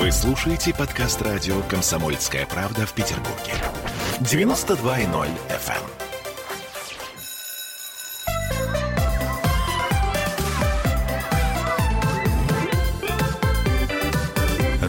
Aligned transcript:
Вы 0.00 0.10
слушаете 0.12 0.72
подкаст 0.72 1.20
радио 1.20 1.60
«Комсомольская 1.68 2.46
правда» 2.46 2.86
в 2.86 2.94
Петербурге. 2.94 3.52
92.0 4.20 5.28
FM. 5.50 5.84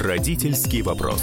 Родительский 0.01 0.81
вопрос. 0.81 1.21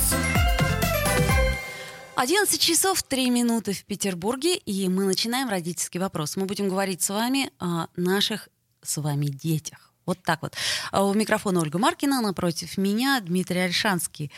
11 2.16 2.60
часов 2.60 3.02
3 3.02 3.30
минуты 3.30 3.72
в 3.72 3.86
Петербурге, 3.86 4.58
и 4.58 4.86
мы 4.90 5.04
начинаем 5.04 5.48
родительский 5.48 5.98
вопрос. 5.98 6.36
Мы 6.36 6.44
будем 6.44 6.68
говорить 6.68 7.00
с 7.00 7.08
вами 7.08 7.50
о 7.58 7.86
наших 7.96 8.50
с 8.82 8.98
вами 8.98 9.28
детях. 9.28 9.87
Вот 10.08 10.22
так 10.22 10.40
вот. 10.40 10.54
А 10.90 11.04
у 11.04 11.12
микрофона 11.12 11.60
Ольга 11.60 11.78
Маркина, 11.78 12.22
напротив 12.22 12.78
меня 12.78 13.20
Дмитрий 13.20 13.60
Альшанский. 13.60 14.32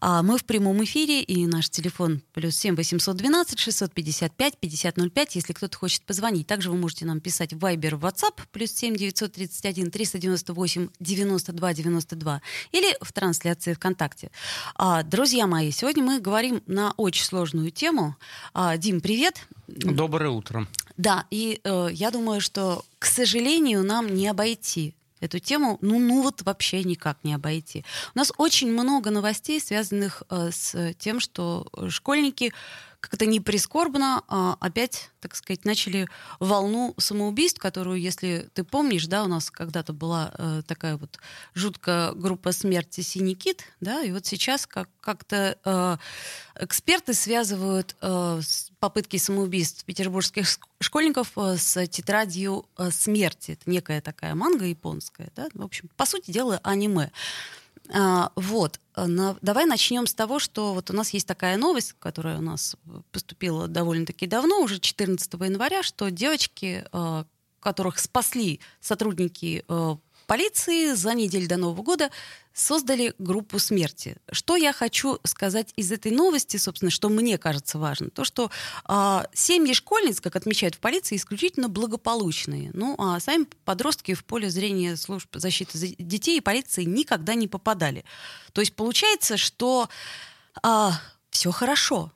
А 0.00 0.22
мы 0.22 0.38
в 0.38 0.46
прямом 0.46 0.82
эфире, 0.84 1.20
и 1.20 1.46
наш 1.46 1.68
телефон 1.68 2.22
плюс 2.32 2.56
7 2.56 2.74
812 2.74 3.58
655 3.58 4.56
5005, 4.56 5.36
если 5.36 5.52
кто-то 5.52 5.76
хочет 5.76 6.04
позвонить. 6.04 6.46
Также 6.46 6.70
вы 6.70 6.78
можете 6.78 7.04
нам 7.04 7.20
писать 7.20 7.52
в 7.52 7.58
Viber, 7.58 7.96
в 7.96 8.06
WhatsApp, 8.06 8.40
плюс 8.50 8.72
7 8.72 8.96
931 8.96 9.90
398 9.90 10.88
92 10.98 11.74
92, 11.74 12.42
или 12.72 12.96
в 13.02 13.12
трансляции 13.12 13.74
ВКонтакте. 13.74 14.30
А, 14.74 15.02
друзья 15.02 15.46
мои, 15.46 15.70
сегодня 15.70 16.02
мы 16.02 16.20
говорим 16.20 16.62
на 16.66 16.94
очень 16.96 17.26
сложную 17.26 17.70
тему. 17.70 18.16
А, 18.54 18.78
Дим, 18.78 19.02
привет. 19.02 19.46
Доброе 19.66 20.30
утро. 20.30 20.66
Да, 20.96 21.26
и 21.30 21.60
э, 21.62 21.88
я 21.92 22.10
думаю, 22.10 22.40
что, 22.40 22.84
к 22.98 23.06
сожалению, 23.06 23.84
нам 23.84 24.14
не 24.14 24.28
обойти 24.28 24.94
эту 25.20 25.38
тему, 25.38 25.78
ну, 25.80 25.98
ну 25.98 26.22
вот 26.22 26.42
вообще 26.42 26.82
никак 26.84 27.18
не 27.22 27.34
обойти. 27.34 27.84
У 28.14 28.18
нас 28.18 28.32
очень 28.38 28.72
много 28.72 29.10
новостей, 29.10 29.60
связанных 29.60 30.22
э, 30.30 30.50
с 30.50 30.94
тем, 30.98 31.20
что 31.20 31.66
школьники 31.88 32.52
как 33.00 33.14
это 33.14 33.26
не 33.26 33.40
прискорбно, 33.40 34.22
а 34.28 34.56
опять, 34.60 35.10
так 35.20 35.34
сказать, 35.34 35.64
начали 35.64 36.08
волну 36.38 36.94
самоубийств, 36.98 37.58
которую, 37.58 37.98
если 37.98 38.48
ты 38.52 38.62
помнишь, 38.62 39.06
да, 39.06 39.24
у 39.24 39.26
нас 39.26 39.50
когда-то 39.50 39.92
была 39.92 40.32
э, 40.36 40.62
такая 40.66 40.96
вот 40.96 41.18
жуткая 41.54 42.12
группа 42.12 42.52
смерти 42.52 43.00
«Синий 43.00 43.34
кит», 43.34 43.64
да, 43.80 44.02
и 44.02 44.12
вот 44.12 44.26
сейчас 44.26 44.66
как- 44.66 44.90
как-то 45.00 45.56
э, 45.64 45.96
эксперты 46.62 47.14
связывают 47.14 47.96
э, 48.02 48.40
попытки 48.78 49.16
самоубийств 49.16 49.84
петербургских 49.84 50.58
школьников 50.80 51.32
с 51.36 51.86
тетрадью 51.86 52.66
смерти. 52.90 53.52
Это 53.52 53.70
некая 53.70 54.00
такая 54.00 54.34
манга 54.34 54.66
японская, 54.66 55.30
да, 55.34 55.48
в 55.54 55.62
общем, 55.62 55.88
по 55.96 56.06
сути 56.06 56.30
дела, 56.30 56.60
аниме. 56.62 57.10
А, 57.92 58.32
вот. 58.36 58.80
На, 58.96 59.36
давай 59.40 59.66
начнем 59.66 60.06
с 60.06 60.14
того, 60.14 60.38
что 60.38 60.74
вот 60.74 60.90
у 60.90 60.92
нас 60.92 61.10
есть 61.10 61.26
такая 61.26 61.56
новость, 61.56 61.94
которая 61.98 62.38
у 62.38 62.42
нас 62.42 62.76
поступила 63.12 63.68
довольно-таки 63.68 64.26
давно, 64.26 64.60
уже 64.60 64.78
14 64.78 65.32
января, 65.34 65.82
что 65.82 66.10
девочки, 66.10 66.84
а, 66.92 67.24
которых 67.60 67.98
спасли 67.98 68.60
сотрудники 68.80 69.64
а, 69.68 69.98
полиции 70.26 70.94
за 70.94 71.14
неделю 71.14 71.48
до 71.48 71.56
Нового 71.56 71.82
года 71.82 72.10
создали 72.52 73.14
группу 73.18 73.58
смерти. 73.58 74.16
Что 74.30 74.56
я 74.56 74.72
хочу 74.72 75.18
сказать 75.24 75.72
из 75.76 75.92
этой 75.92 76.10
новости, 76.10 76.56
собственно, 76.56 76.90
что 76.90 77.08
мне 77.08 77.38
кажется 77.38 77.78
важно, 77.78 78.10
то, 78.10 78.24
что 78.24 78.50
э, 78.88 79.20
семьи 79.32 79.72
школьниц, 79.72 80.20
как 80.20 80.36
отмечают 80.36 80.74
в 80.74 80.78
полиции, 80.78 81.16
исключительно 81.16 81.68
благополучные. 81.68 82.70
Ну, 82.74 82.96
а 82.98 83.20
сами 83.20 83.46
подростки 83.64 84.14
в 84.14 84.24
поле 84.24 84.50
зрения 84.50 84.96
служб 84.96 85.28
защиты 85.34 85.78
детей 85.98 86.38
и 86.38 86.40
полиции 86.40 86.84
никогда 86.84 87.34
не 87.34 87.48
попадали. 87.48 88.04
То 88.52 88.60
есть 88.60 88.74
получается, 88.74 89.36
что 89.36 89.88
э, 90.62 90.90
все 91.30 91.50
хорошо. 91.50 92.12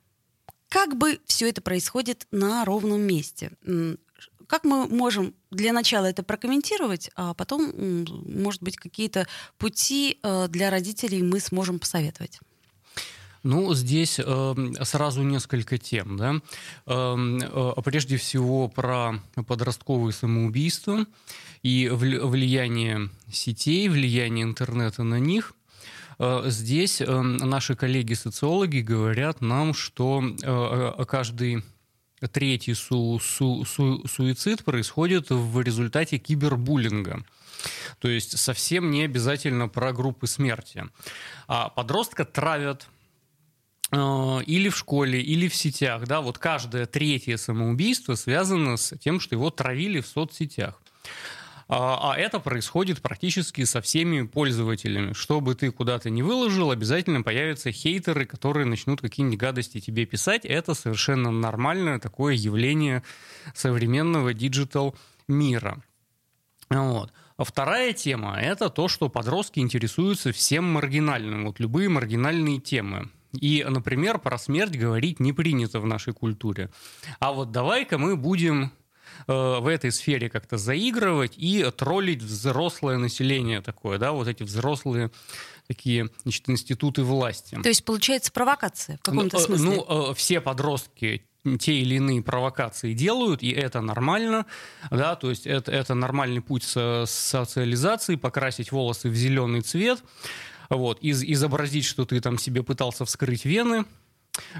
Как 0.69 0.95
бы 0.95 1.19
все 1.25 1.49
это 1.49 1.61
происходит 1.61 2.27
на 2.31 2.65
ровном 2.65 3.01
месте. 3.01 3.51
Как 4.47 4.63
мы 4.63 4.87
можем 4.87 5.33
для 5.55 5.73
начала 5.73 6.05
это 6.05 6.23
прокомментировать, 6.23 7.09
а 7.15 7.33
потом, 7.33 8.05
может 8.25 8.61
быть, 8.61 8.77
какие-то 8.77 9.27
пути 9.57 10.19
э, 10.21 10.47
для 10.49 10.69
родителей 10.69 11.23
мы 11.23 11.39
сможем 11.39 11.79
посоветовать? 11.79 12.39
Ну, 13.43 13.75
здесь 13.75 14.19
э, 14.19 14.55
сразу 14.81 15.21
несколько 15.21 15.77
тем. 15.77 16.17
Да? 16.17 16.41
Эм, 16.87 17.37
э, 17.37 17.73
прежде 17.83 18.17
всего 18.17 18.67
про 18.67 19.19
подростковые 19.47 20.13
самоубийства 20.13 21.05
и 21.61 21.87
влияние 21.89 23.11
сетей, 23.31 23.87
влияние 23.87 24.45
интернета 24.45 25.03
на 25.03 25.19
них. 25.19 25.53
Э, 26.17 26.43
здесь 26.47 27.01
э, 27.01 27.21
наши 27.21 27.75
коллеги-социологи 27.75 28.79
говорят 28.79 29.41
нам, 29.41 29.73
что 29.73 30.23
э, 30.23 31.05
каждый 31.05 31.63
третий 32.27 32.73
су 32.73 33.19
су 33.19 33.65
су 33.65 34.07
суицид 34.07 34.63
происходит 34.63 35.29
в 35.29 35.61
результате 35.61 36.17
кибербуллинга. 36.17 37.23
То 37.99 38.07
есть 38.07 38.37
совсем 38.37 38.91
не 38.91 39.03
обязательно 39.03 39.67
про 39.67 39.93
группы 39.93 40.27
смерти. 40.27 40.85
А 41.47 41.69
подростка 41.69 42.25
травят 42.25 42.87
э, 43.91 43.97
или 44.45 44.69
в 44.69 44.77
школе, 44.77 45.21
или 45.21 45.47
в 45.47 45.55
сетях. 45.55 46.05
Да? 46.05 46.21
Вот 46.21 46.37
каждое 46.37 46.85
третье 46.85 47.37
самоубийство 47.37 48.15
связано 48.15 48.77
с 48.77 48.97
тем, 48.97 49.19
что 49.19 49.35
его 49.35 49.49
травили 49.49 50.01
в 50.01 50.07
соцсетях. 50.07 50.79
А, 51.67 52.11
а 52.13 52.17
это 52.17 52.39
происходит 52.39 53.01
практически 53.01 53.63
со 53.63 53.81
всеми 53.81 54.25
пользователями. 54.25 55.13
Что 55.13 55.41
бы 55.41 55.55
ты 55.55 55.71
куда-то 55.71 56.09
не 56.09 56.21
выложил, 56.21 56.71
обязательно 56.71 57.23
появятся 57.23 57.71
хейтеры, 57.71 58.25
которые 58.25 58.65
начнут 58.65 59.01
какие-нибудь 59.01 59.39
гадости 59.39 59.79
тебе 59.79 60.05
писать. 60.05 60.45
Это 60.45 60.75
совершенно 60.75 61.31
нормальное 61.31 61.99
такое 61.99 62.35
явление 62.35 63.03
современного 63.55 64.33
digital 64.33 64.95
мира. 65.27 65.81
Вот. 66.69 67.11
А 67.37 67.43
вторая 67.43 67.93
тема– 67.93 68.39
это 68.41 68.69
то, 68.69 68.87
что 68.87 69.09
подростки 69.09 69.59
интересуются 69.59 70.31
всем 70.31 70.65
маргинальным, 70.65 71.45
вот 71.45 71.59
любые 71.59 71.89
маргинальные 71.89 72.59
темы. 72.59 73.09
И, 73.33 73.65
например, 73.67 74.19
про 74.19 74.37
смерть 74.37 74.77
говорить 74.77 75.19
не 75.19 75.33
принято 75.33 75.79
в 75.79 75.85
нашей 75.85 76.13
культуре. 76.13 76.69
А 77.19 77.33
вот 77.33 77.51
давай-ка 77.51 77.97
мы 77.97 78.15
будем 78.15 78.71
в 79.27 79.67
этой 79.67 79.91
сфере 79.91 80.29
как-то 80.29 80.57
заигрывать 80.57 81.33
и 81.37 81.65
троллить 81.75 82.21
взрослое 82.21 82.97
население 82.97 83.61
такое, 83.61 83.97
да, 83.97 84.11
вот 84.11 84.27
эти 84.27 84.43
взрослые 84.43 85.11
такие 85.67 86.09
значит, 86.23 86.49
институты 86.49 87.03
власти. 87.03 87.57
То 87.61 87.69
есть 87.69 87.83
получается 87.83 88.31
провокация 88.31 88.97
в 88.97 89.01
каком-то 89.01 89.37
ну, 89.37 89.43
э, 89.43 89.45
смысле? 89.45 89.83
Ну, 89.87 90.13
все 90.13 90.41
подростки 90.41 91.25
те 91.59 91.73
или 91.73 91.95
иные 91.95 92.23
провокации 92.23 92.93
делают, 92.93 93.43
и 93.43 93.51
это 93.51 93.81
нормально, 93.81 94.47
да, 94.89 95.15
то 95.15 95.29
есть 95.29 95.45
это, 95.45 95.71
это 95.71 95.93
нормальный 95.93 96.41
путь 96.41 96.63
со 96.63 97.05
социализации, 97.07 98.15
покрасить 98.15 98.71
волосы 98.71 99.09
в 99.09 99.15
зеленый 99.15 99.61
цвет, 99.61 100.03
вот, 100.69 100.99
из, 101.01 101.23
изобразить, 101.23 101.85
что 101.85 102.05
ты 102.05 102.19
там 102.19 102.39
себе 102.39 102.63
пытался 102.63 103.05
вскрыть 103.05 103.45
вены, 103.45 103.85
Э, 103.85 104.04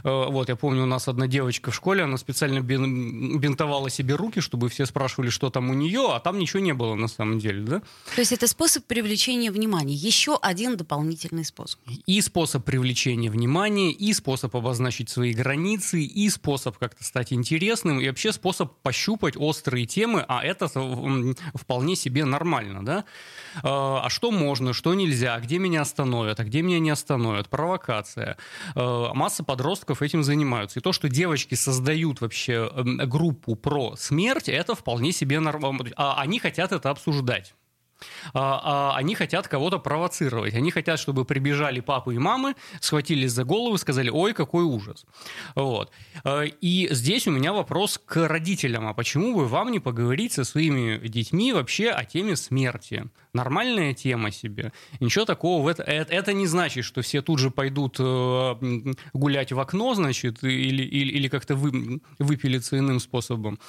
вот, 0.03 0.49
я 0.49 0.55
помню, 0.55 0.83
у 0.83 0.85
нас 0.85 1.07
одна 1.07 1.27
девочка 1.27 1.71
в 1.71 1.75
школе, 1.75 2.03
она 2.03 2.17
специально 2.17 2.59
бинтовала 2.59 3.89
себе 3.89 4.15
руки, 4.15 4.39
чтобы 4.39 4.69
все 4.69 4.85
спрашивали, 4.85 5.29
что 5.29 5.49
там 5.49 5.69
у 5.69 5.73
нее, 5.73 6.09
а 6.11 6.19
там 6.19 6.39
ничего 6.39 6.59
не 6.59 6.73
было 6.73 6.95
на 6.95 7.07
самом 7.07 7.39
деле, 7.39 7.61
да? 7.61 7.81
То 8.15 8.21
есть 8.21 8.31
это 8.31 8.47
способ 8.47 8.85
привлечения 8.85 9.51
внимания, 9.51 9.93
еще 9.93 10.37
один 10.41 10.77
дополнительный 10.77 11.45
способ. 11.45 11.79
И 12.05 12.21
способ 12.21 12.63
привлечения 12.63 13.29
внимания, 13.29 13.91
и 13.91 14.13
способ 14.13 14.55
обозначить 14.55 15.09
свои 15.09 15.33
границы, 15.33 16.01
и 16.01 16.29
способ 16.29 16.77
как-то 16.77 17.03
стать 17.03 17.33
интересным, 17.33 17.99
и 17.99 18.07
вообще 18.07 18.31
способ 18.31 18.73
пощупать 18.81 19.35
острые 19.37 19.85
темы, 19.85 20.25
а 20.27 20.43
это 20.43 20.67
вполне 21.53 21.95
себе 21.95 22.25
нормально, 22.25 22.85
да? 22.85 23.05
Э, 23.57 23.61
а 23.63 24.07
что 24.09 24.31
можно, 24.31 24.73
что 24.73 24.93
нельзя, 24.93 25.39
где 25.39 25.57
меня 25.57 25.81
остановят, 25.81 26.39
а 26.39 26.43
где 26.43 26.61
меня 26.61 26.79
не 26.79 26.89
остановят, 26.89 27.49
провокация. 27.49 28.37
Э, 28.75 29.09
масса 29.13 29.43
подростков 29.43 29.64
подростков 29.65 30.03
этим 30.03 30.23
занимаются. 30.23 30.79
И 30.79 30.81
то, 30.81 30.93
что 30.93 31.09
девочки 31.09 31.55
создают 31.55 32.21
вообще 32.21 32.69
эм, 32.71 32.97
группу 33.09 33.55
про 33.55 33.95
смерть, 33.95 34.47
это 34.47 34.75
вполне 34.75 35.11
себе 35.11 35.39
нормально. 35.39 35.85
А 35.95 36.21
они 36.21 36.37
хотят 36.37 36.71
это 36.71 36.91
обсуждать. 36.91 37.55
А, 38.33 38.93
а, 38.93 38.97
они 38.97 39.15
хотят 39.15 39.47
кого-то 39.47 39.79
провоцировать. 39.79 40.53
Они 40.53 40.71
хотят, 40.71 40.99
чтобы 40.99 41.25
прибежали 41.25 41.79
папы 41.79 42.15
и 42.15 42.17
мамы, 42.17 42.55
схватились 42.79 43.31
за 43.31 43.43
голову 43.43 43.77
сказали, 43.77 44.09
ой, 44.09 44.33
какой 44.33 44.63
ужас. 44.63 45.05
Вот. 45.55 45.91
А, 46.23 46.43
и 46.43 46.87
здесь 46.91 47.27
у 47.27 47.31
меня 47.31 47.53
вопрос 47.53 47.99
к 48.03 48.27
родителям. 48.27 48.87
А 48.87 48.93
почему 48.93 49.35
бы 49.35 49.47
вам 49.47 49.71
не 49.71 49.79
поговорить 49.79 50.33
со 50.33 50.43
своими 50.43 51.07
детьми 51.07 51.53
вообще 51.53 51.89
о 51.89 52.03
теме 52.05 52.35
смерти? 52.35 53.05
Нормальная 53.33 53.93
тема 53.93 54.31
себе. 54.31 54.71
Ничего 54.99 55.25
такого 55.25 55.61
в 55.61 55.67
это... 55.67 55.83
Это, 55.83 56.13
это 56.13 56.33
не 56.33 56.47
значит, 56.47 56.85
что 56.85 57.01
все 57.01 57.21
тут 57.21 57.39
же 57.39 57.51
пойдут 57.51 57.97
э, 57.99 58.55
гулять 59.13 59.51
в 59.51 59.59
окно, 59.59 59.93
значит, 59.93 60.43
или, 60.43 60.83
или, 60.83 61.11
или 61.13 61.27
как-то 61.27 61.55
вы, 61.55 62.01
выпилиться 62.19 62.77
иным 62.77 62.99
способом. 62.99 63.59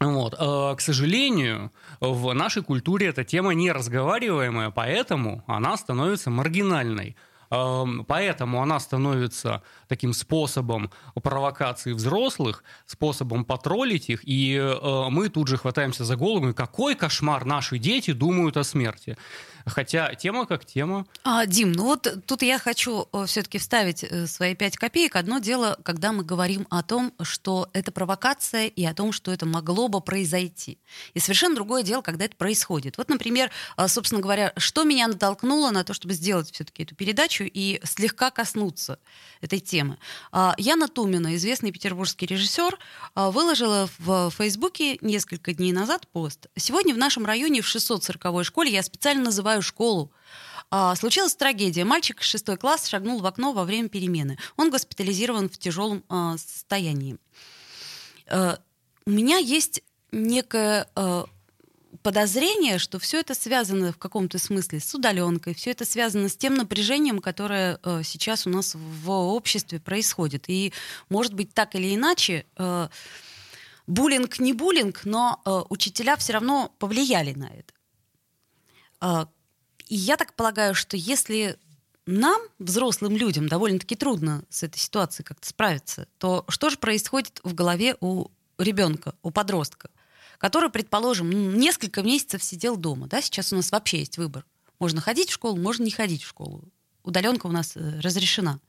Вот. 0.00 0.34
Э, 0.38 0.74
к 0.76 0.80
сожалению, 0.80 1.72
в 2.00 2.32
нашей 2.32 2.62
культуре 2.62 3.08
эта 3.08 3.22
тема 3.22 3.52
не 3.52 3.70
разговариваемая, 3.70 4.70
поэтому 4.70 5.44
она 5.46 5.76
становится 5.76 6.30
маргинальной. 6.30 7.16
Поэтому 7.50 8.62
она 8.62 8.78
становится 8.78 9.64
таким 9.88 10.12
способом 10.12 10.92
провокации 11.20 11.92
взрослых, 11.92 12.62
способом 12.86 13.44
потроллить 13.44 14.08
их, 14.08 14.20
и 14.22 14.54
э, 14.54 15.08
мы 15.10 15.28
тут 15.30 15.48
же 15.48 15.56
хватаемся 15.56 16.04
за 16.04 16.14
голову, 16.14 16.54
какой 16.54 16.94
кошмар 16.94 17.44
наши 17.44 17.78
дети 17.78 18.12
думают 18.12 18.56
о 18.56 18.62
смерти. 18.62 19.18
Хотя 19.66 20.14
тема 20.14 20.46
как 20.46 20.64
тема. 20.64 21.06
А, 21.24 21.46
Дим, 21.46 21.72
ну 21.72 21.84
вот 21.84 22.06
тут 22.26 22.42
я 22.42 22.58
хочу 22.58 23.08
э, 23.12 23.24
все-таки 23.26 23.58
вставить 23.58 24.04
э, 24.04 24.26
свои 24.26 24.54
пять 24.54 24.76
копеек. 24.76 25.16
Одно 25.16 25.38
дело, 25.38 25.78
когда 25.82 26.12
мы 26.12 26.24
говорим 26.24 26.66
о 26.70 26.82
том, 26.82 27.12
что 27.22 27.68
это 27.72 27.92
провокация 27.92 28.66
и 28.66 28.84
о 28.84 28.94
том, 28.94 29.12
что 29.12 29.32
это 29.32 29.46
могло 29.46 29.88
бы 29.88 30.00
произойти. 30.00 30.78
И 31.14 31.20
совершенно 31.20 31.54
другое 31.54 31.82
дело, 31.82 32.02
когда 32.02 32.24
это 32.24 32.36
происходит. 32.36 32.96
Вот, 32.98 33.08
например, 33.08 33.50
э, 33.76 33.88
собственно 33.88 34.20
говоря, 34.20 34.52
что 34.56 34.84
меня 34.84 35.08
натолкнуло 35.08 35.70
на 35.70 35.84
то, 35.84 35.94
чтобы 35.94 36.14
сделать 36.14 36.50
все-таки 36.52 36.82
эту 36.82 36.94
передачу 36.94 37.44
и 37.44 37.80
слегка 37.84 38.30
коснуться 38.30 38.98
этой 39.40 39.60
темы. 39.60 39.98
А, 40.32 40.54
Яна 40.58 40.88
Тумина, 40.88 41.34
известный 41.36 41.72
петербургский 41.72 42.26
режиссер, 42.26 42.78
выложила 43.14 43.88
в 43.98 44.30
Фейсбуке 44.30 44.98
несколько 45.00 45.52
дней 45.52 45.72
назад 45.72 46.06
пост. 46.08 46.46
Сегодня 46.56 46.94
в 46.94 46.98
нашем 46.98 47.24
районе 47.26 47.62
в 47.62 47.66
640 47.66 48.44
школе 48.44 48.70
я 48.70 48.82
специально 48.82 49.24
называю 49.24 49.49
называю 49.50 49.62
школу. 49.62 50.12
А, 50.70 50.94
случилась 50.94 51.34
трагедия. 51.34 51.84
Мальчик 51.84 52.22
шестой 52.22 52.56
класс 52.56 52.86
шагнул 52.86 53.20
в 53.20 53.26
окно 53.26 53.52
во 53.52 53.64
время 53.64 53.88
перемены. 53.88 54.38
Он 54.56 54.70
госпитализирован 54.70 55.48
в 55.48 55.58
тяжелом 55.58 56.04
а, 56.08 56.36
состоянии. 56.38 57.16
А, 58.28 58.58
у 59.06 59.10
меня 59.10 59.38
есть 59.38 59.82
некое 60.12 60.86
а, 60.94 61.24
подозрение, 62.02 62.78
что 62.78 63.00
все 63.00 63.18
это 63.18 63.34
связано 63.34 63.92
в 63.92 63.98
каком-то 63.98 64.38
смысле 64.38 64.78
с 64.78 64.94
удаленкой, 64.94 65.54
все 65.54 65.72
это 65.72 65.84
связано 65.84 66.28
с 66.28 66.36
тем 66.36 66.54
напряжением, 66.54 67.18
которое 67.18 67.80
а, 67.82 68.04
сейчас 68.04 68.46
у 68.46 68.50
нас 68.50 68.76
в 68.76 69.10
обществе 69.10 69.80
происходит. 69.80 70.44
И, 70.48 70.72
может 71.08 71.34
быть, 71.34 71.52
так 71.52 71.74
или 71.74 71.96
иначе, 71.96 72.46
а, 72.56 72.90
буллинг 73.88 74.38
не 74.38 74.52
буллинг, 74.52 75.04
но 75.04 75.40
а, 75.44 75.64
учителя 75.68 76.14
все 76.16 76.34
равно 76.34 76.72
повлияли 76.78 77.32
на 77.34 77.50
это. 77.50 77.74
И 79.90 79.96
я 79.96 80.16
так 80.16 80.34
полагаю, 80.34 80.74
что 80.76 80.96
если 80.96 81.58
нам, 82.06 82.40
взрослым 82.60 83.16
людям, 83.16 83.48
довольно-таки 83.48 83.96
трудно 83.96 84.44
с 84.48 84.62
этой 84.62 84.78
ситуацией 84.78 85.26
как-то 85.26 85.48
справиться, 85.48 86.06
то 86.18 86.44
что 86.48 86.70
же 86.70 86.78
происходит 86.78 87.40
в 87.42 87.54
голове 87.54 87.96
у 88.00 88.28
ребенка, 88.56 89.14
у 89.22 89.32
подростка, 89.32 89.90
который, 90.38 90.70
предположим, 90.70 91.58
несколько 91.58 92.02
месяцев 92.02 92.42
сидел 92.42 92.76
дома, 92.76 93.08
да, 93.08 93.20
сейчас 93.20 93.52
у 93.52 93.56
нас 93.56 93.72
вообще 93.72 93.98
есть 93.98 94.16
выбор. 94.16 94.46
Можно 94.78 95.00
ходить 95.00 95.30
в 95.30 95.34
школу, 95.34 95.56
можно 95.56 95.82
не 95.82 95.90
ходить 95.90 96.22
в 96.22 96.28
школу. 96.28 96.62
Удаленка 97.02 97.48
у 97.48 97.52
нас 97.52 97.76
э, 97.76 98.00
разрешена. 98.00 98.60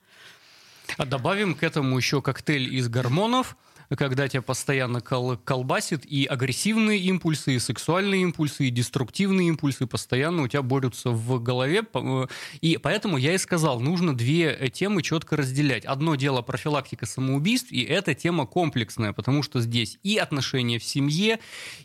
А 0.98 1.06
добавим 1.06 1.54
к 1.54 1.62
этому 1.62 1.98
еще 1.98 2.24
коктейль 2.24 2.74
из 2.74 2.90
гормонов– 2.90 3.56
когда 3.96 4.28
тебя 4.28 4.42
постоянно 4.42 5.02
кол 5.02 5.38
колбасит, 5.38 6.06
и 6.06 6.26
агрессивные 6.26 7.00
импульсы, 7.00 7.56
и 7.56 7.60
сексуальные 7.60 8.22
импульсы, 8.24 8.68
и 8.68 8.70
деструктивные 8.70 9.50
импульсы 9.50 9.86
постоянно 9.86 10.44
у 10.44 10.48
тебя 10.48 10.62
борются 10.62 11.10
в 11.10 11.42
голове. 11.42 11.84
Э, 11.94 12.28
и 12.62 12.78
поэтому 12.78 13.18
я 13.18 13.34
и 13.34 13.38
сказал, 13.38 13.80
нужно 13.80 14.16
две 14.16 14.52
э, 14.52 14.70
темы 14.70 15.02
четко 15.04 15.36
разделять. 15.36 15.86
Одно 15.86 16.16
дело 16.16 16.42
профилактика 16.42 17.06
самоубийств, 17.06 17.72
и 17.72 17.82
эта 17.84 18.14
тема 18.14 18.46
комплексная, 18.46 19.14
потому 19.14 19.44
что 19.44 19.60
здесь 19.60 20.00
и 20.04 20.18
отношения 20.18 20.80
в 20.80 20.84
семье, 20.84 21.40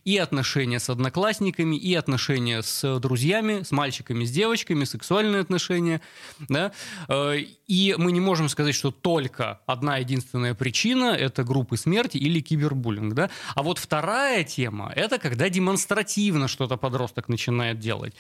и 0.04 0.16
отношения 0.16 0.78
с 0.78 0.88
одноклассниками, 0.90 1.76
и 1.76 1.94
отношения 1.94 2.62
с 2.62 2.98
друзьями, 3.00 3.62
с 3.62 3.70
мальчиками, 3.72 4.24
с 4.24 4.30
девочками, 4.30 4.84
сексуальные 4.84 5.40
отношения. 5.40 6.00
Да? 6.48 6.72
Э, 7.08 7.36
и 7.66 7.94
мы 7.98 8.12
не 8.12 8.20
можем 8.20 8.48
сказать, 8.48 8.74
что 8.74 8.90
только 8.90 9.60
одна 9.66 9.98
единственная 9.98 10.54
причина– 10.54 11.16
это 11.18 11.42
группы 11.42 11.76
смерти, 11.76 11.95
смерти 11.96 12.18
или 12.18 12.40
кибербуллинг. 12.40 13.14
Да? 13.14 13.30
А 13.54 13.62
вот 13.62 13.78
вторая 13.78 14.44
тема– 14.44 14.92
это 14.96 15.18
когда 15.18 15.48
демонстративно 15.48 16.48
что-то 16.48 16.76
подросток 16.76 17.28
начинает 17.28 17.78
делать. 17.78 18.14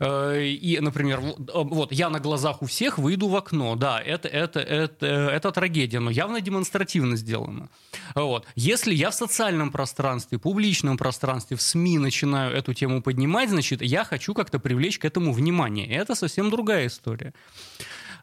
Э, 0.00 0.42
и, 0.42 0.80
например, 0.80 1.20
э, 1.20 1.32
вот 1.54 1.92
я 1.92 2.10
на 2.10 2.18
глазах 2.18 2.62
у 2.62 2.66
всех 2.66 2.98
выйду 2.98 3.28
в 3.28 3.36
окно. 3.36 3.76
Да, 3.76 4.00
это, 4.00 4.28
это, 4.28 4.60
это, 4.60 5.06
это 5.06 5.52
трагедия, 5.52 6.00
но 6.00 6.10
явно 6.10 6.40
демонстративно 6.40 7.16
сделано. 7.16 7.68
Вот. 8.14 8.46
Если 8.56 8.94
я 8.94 9.10
в 9.10 9.14
социальном 9.14 9.70
пространстве, 9.70 10.38
публичном 10.38 10.96
пространстве, 10.96 11.56
в 11.56 11.60
СМИ 11.60 11.98
начинаю 11.98 12.56
эту 12.56 12.74
тему 12.74 13.02
поднимать, 13.02 13.50
значит, 13.50 13.82
я 13.82 14.04
хочу 14.04 14.34
как-то 14.34 14.58
привлечь 14.58 14.98
к 14.98 15.04
этому 15.04 15.32
внимание. 15.32 15.86
Это 15.86 16.14
совсем 16.14 16.50
другая 16.50 16.86
история. 16.86 17.32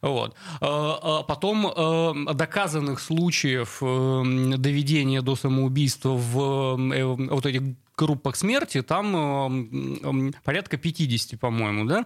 Вот. 0.02 0.36
А, 0.62 1.20
а 1.20 1.24
потом 1.24 1.68
э, 1.68 2.34
доказанных 2.34 3.00
случаев 3.00 3.80
э, 3.82 4.58
доведения 4.58 5.22
до 5.22 5.36
самоубийства 5.36 6.10
в 6.10 6.94
э, 6.94 7.04
вот 7.04 7.46
этих 7.46 7.62
группах 7.96 8.36
смерти 8.36 8.84
там 8.84 10.32
порядка 10.44 10.78
50, 10.78 11.40
по-моему, 11.40 11.86
да? 11.86 12.06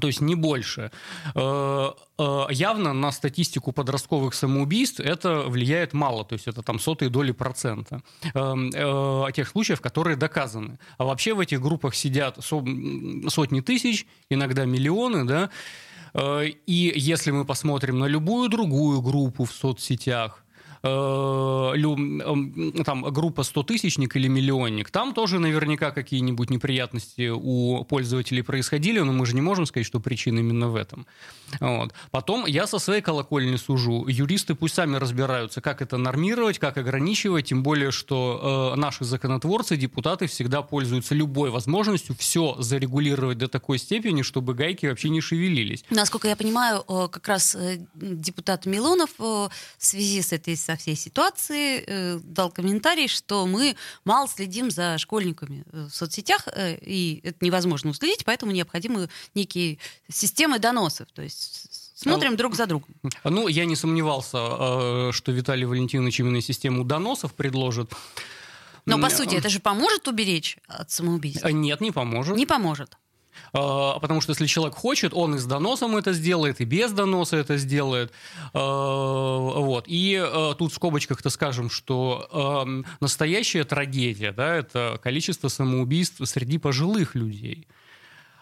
то 0.00 0.06
есть 0.06 0.20
не 0.20 0.34
больше. 0.34 0.90
Явно 1.34 2.92
на 2.92 3.12
статистику 3.12 3.72
подростковых 3.72 4.34
самоубийств 4.34 5.00
это 5.00 5.40
влияет 5.42 5.92
мало, 5.92 6.24
то 6.24 6.34
есть 6.34 6.46
это 6.46 6.62
там 6.62 6.78
сотые 6.78 7.10
доли 7.10 7.32
процента 7.32 8.02
тех 8.32 9.48
случаев, 9.48 9.80
которые 9.80 10.16
доказаны. 10.16 10.78
А 10.96 11.04
вообще 11.04 11.34
в 11.34 11.40
этих 11.40 11.60
группах 11.60 11.94
сидят 11.94 12.38
сотни 12.42 13.60
тысяч, 13.60 14.06
иногда 14.30 14.64
миллионы, 14.64 15.24
да, 15.24 15.48
Э, 15.48 15.87
и 16.14 16.92
если 16.96 17.30
мы 17.30 17.44
посмотрим 17.44 17.98
на 17.98 18.06
любую 18.06 18.48
другую 18.48 19.00
группу 19.02 19.44
в 19.44 19.52
соцсетях, 19.52 20.44
Э, 20.82 21.72
там 22.84 23.02
группа 23.02 23.42
100 23.42 23.62
тысячник 23.62 24.16
или 24.16 24.28
миллионник, 24.28 24.90
там 24.90 25.14
тоже 25.14 25.38
наверняка 25.38 25.90
какие-нибудь 25.90 26.50
неприятности 26.50 27.30
у 27.34 27.84
пользователей 27.84 28.42
происходили, 28.42 29.00
но 29.00 29.12
мы 29.12 29.26
же 29.26 29.34
не 29.34 29.40
можем 29.40 29.66
сказать, 29.66 29.86
что 29.86 30.00
причина 30.00 30.38
именно 30.38 30.68
в 30.68 30.76
этом. 30.76 31.06
Вот. 31.60 31.92
Потом 32.10 32.46
я 32.46 32.66
со 32.66 32.78
своей 32.78 33.02
колокольни 33.02 33.56
сужу. 33.56 34.06
Юристы 34.06 34.54
пусть 34.54 34.74
сами 34.74 34.96
разбираются, 34.96 35.60
как 35.60 35.82
это 35.82 35.96
нормировать, 35.96 36.58
как 36.58 36.76
ограничивать, 36.78 37.46
тем 37.46 37.62
более, 37.62 37.90
что 37.90 38.72
э, 38.74 38.80
наши 38.80 39.04
законотворцы, 39.04 39.76
депутаты 39.76 40.26
всегда 40.26 40.62
пользуются 40.62 41.14
любой 41.14 41.50
возможностью 41.50 42.14
все 42.18 42.56
зарегулировать 42.58 43.38
до 43.38 43.48
такой 43.48 43.78
степени, 43.78 44.22
чтобы 44.22 44.54
гайки 44.54 44.86
вообще 44.86 45.08
не 45.08 45.20
шевелились. 45.20 45.84
Насколько 45.90 46.28
я 46.28 46.36
понимаю, 46.36 46.82
как 46.84 47.26
раз 47.26 47.54
э, 47.54 47.78
депутат 47.94 48.66
Милонов 48.66 49.10
в 49.18 49.50
связи 49.78 50.22
с 50.22 50.32
этой 50.32 50.56
со 50.68 50.76
всей 50.76 50.96
ситуации 50.96 51.82
э, 51.86 52.20
дал 52.22 52.50
комментарий, 52.50 53.08
что 53.08 53.46
мы 53.46 53.74
мало 54.04 54.28
следим 54.28 54.70
за 54.70 54.98
школьниками 54.98 55.64
э, 55.72 55.86
в 55.90 55.94
соцсетях, 55.94 56.46
э, 56.46 56.76
и 56.82 57.20
это 57.24 57.38
невозможно 57.40 57.90
уследить, 57.90 58.26
поэтому 58.26 58.52
необходимы 58.52 59.08
некие 59.34 59.78
системы 60.10 60.58
доносов. 60.58 61.08
То 61.14 61.22
есть 61.22 61.94
смотрим 61.94 62.34
а, 62.34 62.36
друг 62.36 62.54
за 62.54 62.66
другом. 62.66 62.94
Ну, 63.24 63.48
я 63.48 63.64
не 63.64 63.76
сомневался, 63.76 65.10
что 65.12 65.32
Виталий 65.32 65.64
Валентинович 65.64 66.20
именно 66.20 66.42
систему 66.42 66.84
доносов 66.84 67.32
предложит. 67.32 67.90
Но, 68.84 68.98
по 68.98 69.08
сути, 69.08 69.36
это 69.36 69.48
же 69.48 69.60
поможет 69.60 70.06
уберечь 70.06 70.58
от 70.66 70.90
самоубийства? 70.90 71.48
Нет, 71.48 71.80
не 71.80 71.92
поможет. 71.92 72.36
Не 72.36 72.44
поможет. 72.44 72.98
А, 73.52 73.98
потому 73.98 74.20
что 74.20 74.32
если 74.32 74.46
человек 74.46 74.76
хочет, 74.76 75.12
он 75.14 75.34
и 75.34 75.38
с 75.38 75.44
доносом 75.44 75.96
это 75.96 76.12
сделает, 76.12 76.60
и 76.60 76.64
без 76.64 76.92
доноса 76.92 77.36
это 77.36 77.56
сделает. 77.56 78.12
А, 78.52 78.58
вот. 78.60 79.84
И 79.86 80.16
а, 80.16 80.54
тут 80.54 80.72
в 80.72 80.74
скобочках-то 80.74 81.30
скажем, 81.30 81.70
что 81.70 82.66
настоящая 83.00 83.64
трагедия, 83.64 84.32
да, 84.32 84.54
это 84.54 84.98
количество 85.02 85.48
самоубийств 85.48 86.20
среди 86.24 86.58
пожилых 86.58 87.14
людей. 87.14 87.66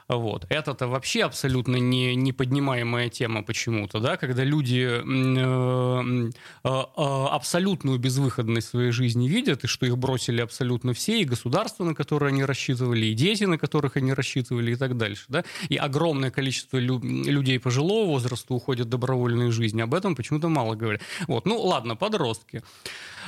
Вот. 0.08 0.46
Это-то 0.48 0.86
вообще 0.86 1.25
абсолютно 1.25 1.76
не, 1.76 2.14
не 2.14 2.32
поднимаемая 2.32 3.08
тема 3.08 3.42
почему-то, 3.42 3.98
да, 3.98 4.16
когда 4.16 4.44
люди 4.44 4.86
э, 4.86 6.30
э, 6.64 6.68
э, 6.68 6.76
абсолютную 6.96 7.98
безвыходность 7.98 8.68
своей 8.68 8.92
жизни 8.92 9.26
видят, 9.26 9.64
и 9.64 9.66
что 9.66 9.84
их 9.84 9.98
бросили 9.98 10.40
абсолютно 10.40 10.92
все, 10.92 11.20
и 11.20 11.25
государство, 11.25 11.82
на 11.84 11.94
которое 11.94 12.28
они 12.28 12.44
рассчитывали, 12.44 13.06
и 13.06 13.14
дети, 13.14 13.44
на 13.44 13.58
которых 13.58 13.96
они 13.96 14.12
рассчитывали, 14.12 14.72
и 14.72 14.76
так 14.76 14.96
дальше. 14.96 15.25
Да? 15.28 15.44
И 15.68 15.76
огромное 15.76 16.30
количество 16.30 16.78
лю- 16.78 17.00
людей 17.02 17.58
пожилого 17.58 18.06
возраста 18.06 18.54
уходят 18.54 18.86
в 18.86 18.90
добровольную 18.90 19.50
жизнь. 19.50 19.80
Об 19.82 19.92
этом 19.92 20.14
почему-то 20.14 20.48
мало 20.48 20.76
говорят. 20.76 21.02
Вот. 21.26 21.46
Ну, 21.46 21.60
ладно, 21.60 21.96
подростки. 21.96 22.62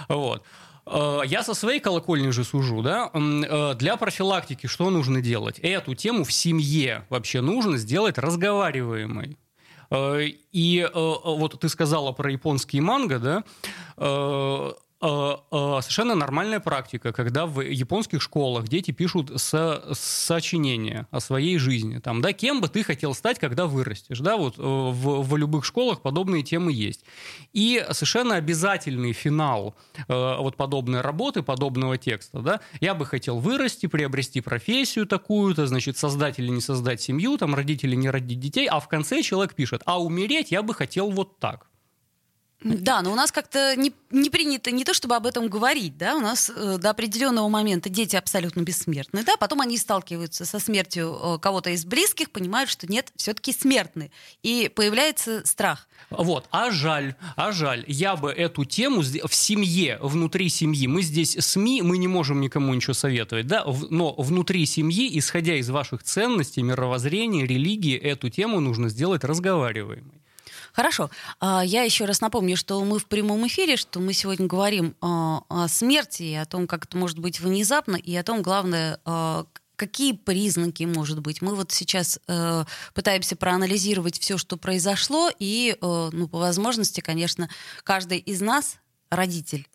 Вот. 0.08 0.44
Э, 0.90 1.20
я 1.26 1.42
со 1.42 1.54
своей 1.54 1.80
колокольни 1.80 2.30
же 2.30 2.44
сужу, 2.44 2.82
да, 2.82 3.10
э, 3.12 3.74
для 3.74 3.96
профилактики 3.96 4.66
что 4.66 4.90
нужно 4.90 5.20
делать? 5.20 5.58
Эту 5.60 5.94
тему 5.94 6.24
в 6.24 6.32
семье 6.32 7.04
вообще 7.10 7.40
нужно 7.40 7.76
сделать 7.76 8.18
разговариваемой. 8.18 9.36
Э, 9.90 10.20
и 10.52 10.88
вот 10.94 11.60
ты 11.60 11.68
сказала 11.68 12.12
про 12.12 12.30
японский 12.30 12.80
манго, 12.80 13.18
да, 13.18 13.44
совершенно 15.00 16.14
нормальная 16.14 16.58
практика, 16.60 17.12
когда 17.12 17.46
в 17.46 17.60
японских 17.60 18.20
школах 18.20 18.66
дети 18.66 18.90
пишут 18.90 19.30
со 19.40 19.84
сочинения 19.92 21.06
о 21.10 21.20
своей 21.20 21.58
жизни. 21.58 21.98
Там, 21.98 22.20
да, 22.20 22.32
кем 22.32 22.60
бы 22.60 22.68
ты 22.68 22.82
хотел 22.82 23.14
стать, 23.14 23.38
когда 23.38 23.66
вырастешь. 23.66 24.18
Да, 24.18 24.36
вот 24.36 24.58
в, 24.58 25.22
в 25.22 25.36
любых 25.36 25.64
школах 25.64 26.02
подобные 26.02 26.42
темы 26.42 26.72
есть. 26.72 27.04
И 27.52 27.84
совершенно 27.92 28.34
обязательный 28.34 29.12
финал 29.12 29.76
вот 30.08 30.56
подобной 30.56 31.00
работы, 31.00 31.42
подобного 31.42 31.96
текста. 31.96 32.40
Да, 32.40 32.60
я 32.80 32.94
бы 32.94 33.06
хотел 33.06 33.38
вырасти, 33.38 33.86
приобрести 33.86 34.40
профессию 34.40 35.06
такую-то, 35.06 35.66
значит, 35.68 35.96
создать 35.96 36.40
или 36.40 36.48
не 36.48 36.60
создать 36.60 37.00
семью, 37.00 37.38
там, 37.38 37.54
родить 37.54 37.84
или 37.84 37.94
не 37.94 38.10
родить 38.10 38.40
детей, 38.40 38.66
а 38.66 38.80
в 38.80 38.88
конце 38.88 39.22
человек 39.22 39.54
пишет, 39.54 39.82
а 39.84 40.02
умереть 40.02 40.50
я 40.50 40.62
бы 40.62 40.74
хотел 40.74 41.10
вот 41.10 41.38
так. 41.38 41.67
Да, 42.60 43.02
но 43.02 43.12
у 43.12 43.14
нас 43.14 43.30
как-то 43.30 43.76
не, 43.76 43.92
не 44.10 44.30
принято 44.30 44.72
не 44.72 44.84
то, 44.84 44.92
чтобы 44.92 45.14
об 45.14 45.26
этом 45.26 45.48
говорить, 45.48 45.96
да, 45.96 46.16
у 46.16 46.20
нас 46.20 46.50
э, 46.54 46.78
до 46.78 46.90
определенного 46.90 47.48
момента 47.48 47.88
дети 47.88 48.16
абсолютно 48.16 48.62
бессмертны, 48.62 49.22
да, 49.22 49.36
потом 49.36 49.60
они 49.60 49.78
сталкиваются 49.78 50.44
со 50.44 50.58
смертью 50.58 51.16
э, 51.22 51.38
кого-то 51.38 51.70
из 51.70 51.84
близких, 51.84 52.30
понимают, 52.30 52.68
что 52.68 52.88
нет, 52.88 53.12
все-таки 53.14 53.52
смертны, 53.52 54.10
и 54.42 54.72
появляется 54.74 55.46
страх. 55.46 55.86
Вот, 56.10 56.48
а 56.50 56.72
жаль, 56.72 57.14
а 57.36 57.52
жаль, 57.52 57.84
я 57.86 58.16
бы 58.16 58.32
эту 58.32 58.64
тему 58.64 59.02
в 59.02 59.34
семье, 59.34 59.98
внутри 60.02 60.48
семьи, 60.48 60.88
мы 60.88 61.02
здесь 61.02 61.36
СМИ, 61.38 61.82
мы 61.82 61.96
не 61.96 62.08
можем 62.08 62.40
никому 62.40 62.74
ничего 62.74 62.94
советовать, 62.94 63.46
да, 63.46 63.64
но 63.90 64.14
внутри 64.14 64.66
семьи, 64.66 65.16
исходя 65.16 65.54
из 65.54 65.70
ваших 65.70 66.02
ценностей, 66.02 66.62
мировоззрения, 66.62 67.46
религии, 67.46 67.96
эту 67.96 68.30
тему 68.30 68.58
нужно 68.58 68.88
сделать 68.88 69.22
разговариваемой. 69.22 70.18
Хорошо. 70.78 71.10
А, 71.40 71.64
я 71.64 71.82
еще 71.82 72.04
раз 72.04 72.20
напомню, 72.20 72.56
что 72.56 72.84
мы 72.84 73.00
в 73.00 73.06
прямом 73.06 73.44
эфире, 73.48 73.76
что 73.76 73.98
мы 73.98 74.12
сегодня 74.12 74.46
говорим 74.46 74.94
а, 75.00 75.42
о 75.48 75.66
смерти, 75.66 76.22
и 76.22 76.34
о 76.34 76.44
том, 76.44 76.68
как 76.68 76.84
это 76.84 76.96
может 76.96 77.18
быть 77.18 77.40
внезапно, 77.40 77.96
и 77.96 78.14
о 78.14 78.22
том, 78.22 78.42
главное, 78.42 79.00
а, 79.04 79.46
какие 79.74 80.12
признаки, 80.12 80.84
может 80.84 81.18
быть. 81.18 81.42
Мы 81.42 81.56
вот 81.56 81.72
сейчас 81.72 82.20
э, 82.28 82.64
пытаемся 82.94 83.34
проанализировать 83.34 84.20
все, 84.20 84.38
что 84.38 84.56
произошло, 84.56 85.30
и, 85.36 85.76
э, 85.80 86.10
ну, 86.12 86.28
по 86.28 86.38
возможности, 86.38 87.00
конечно, 87.00 87.48
каждый 87.82 88.18
из 88.18 88.40
нас, 88.40 88.76
родитель, 89.10 89.68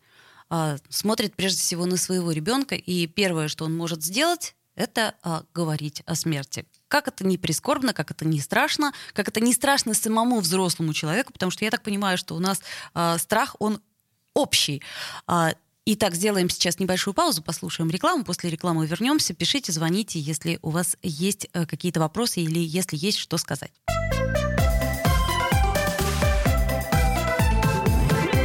смотрит 0.88 1.34
прежде 1.36 1.60
всего 1.60 1.86
на 1.86 1.96
своего 1.96 2.32
ребенка, 2.32 2.74
и 2.74 3.06
первое, 3.06 3.48
что 3.48 3.64
он 3.64 3.74
может 3.74 4.02
сделать, 4.02 4.54
это 4.74 5.14
говорить 5.54 6.02
о 6.04 6.14
смерти. 6.14 6.66
Как 6.94 7.08
это 7.08 7.26
не 7.26 7.38
прискорбно, 7.38 7.92
как 7.92 8.12
это 8.12 8.24
не 8.24 8.38
страшно, 8.38 8.92
как 9.14 9.26
это 9.26 9.40
не 9.40 9.52
страшно 9.52 9.94
самому 9.94 10.38
взрослому 10.38 10.94
человеку, 10.94 11.32
потому 11.32 11.50
что 11.50 11.64
я 11.64 11.72
так 11.72 11.82
понимаю, 11.82 12.16
что 12.16 12.36
у 12.36 12.38
нас 12.38 12.62
э, 12.94 13.16
страх, 13.18 13.56
он 13.58 13.80
общий. 14.32 14.80
Э, 15.26 15.54
Итак, 15.86 16.14
сделаем 16.14 16.48
сейчас 16.48 16.78
небольшую 16.78 17.12
паузу, 17.12 17.42
послушаем 17.42 17.90
рекламу. 17.90 18.22
После 18.22 18.48
рекламы 18.48 18.86
вернемся. 18.86 19.34
Пишите, 19.34 19.72
звоните, 19.72 20.20
если 20.20 20.60
у 20.62 20.70
вас 20.70 20.96
есть 21.02 21.48
э, 21.52 21.66
какие-то 21.66 21.98
вопросы 21.98 22.42
или 22.42 22.60
если 22.60 22.96
есть 22.96 23.18
что 23.18 23.38
сказать. 23.38 23.72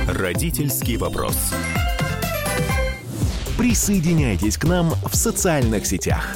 Родительский 0.07 0.97
вопрос. 0.97 1.37
Присоединяйтесь 3.59 4.57
к 4.57 4.63
нам 4.63 4.89
в 5.05 5.15
социальных 5.15 5.85
сетях. 5.85 6.35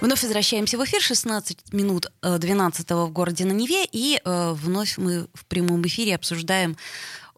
Вновь 0.00 0.22
возвращаемся 0.22 0.78
в 0.78 0.84
эфир. 0.84 1.00
16 1.00 1.72
минут 1.72 2.12
12 2.22 2.90
э, 2.90 2.94
в 2.94 3.10
городе 3.10 3.44
на 3.44 3.52
Неве. 3.52 3.84
И 3.90 4.20
э, 4.24 4.52
вновь 4.52 4.96
мы 4.96 5.26
в 5.34 5.44
прямом 5.46 5.84
эфире 5.86 6.14
обсуждаем 6.14 6.76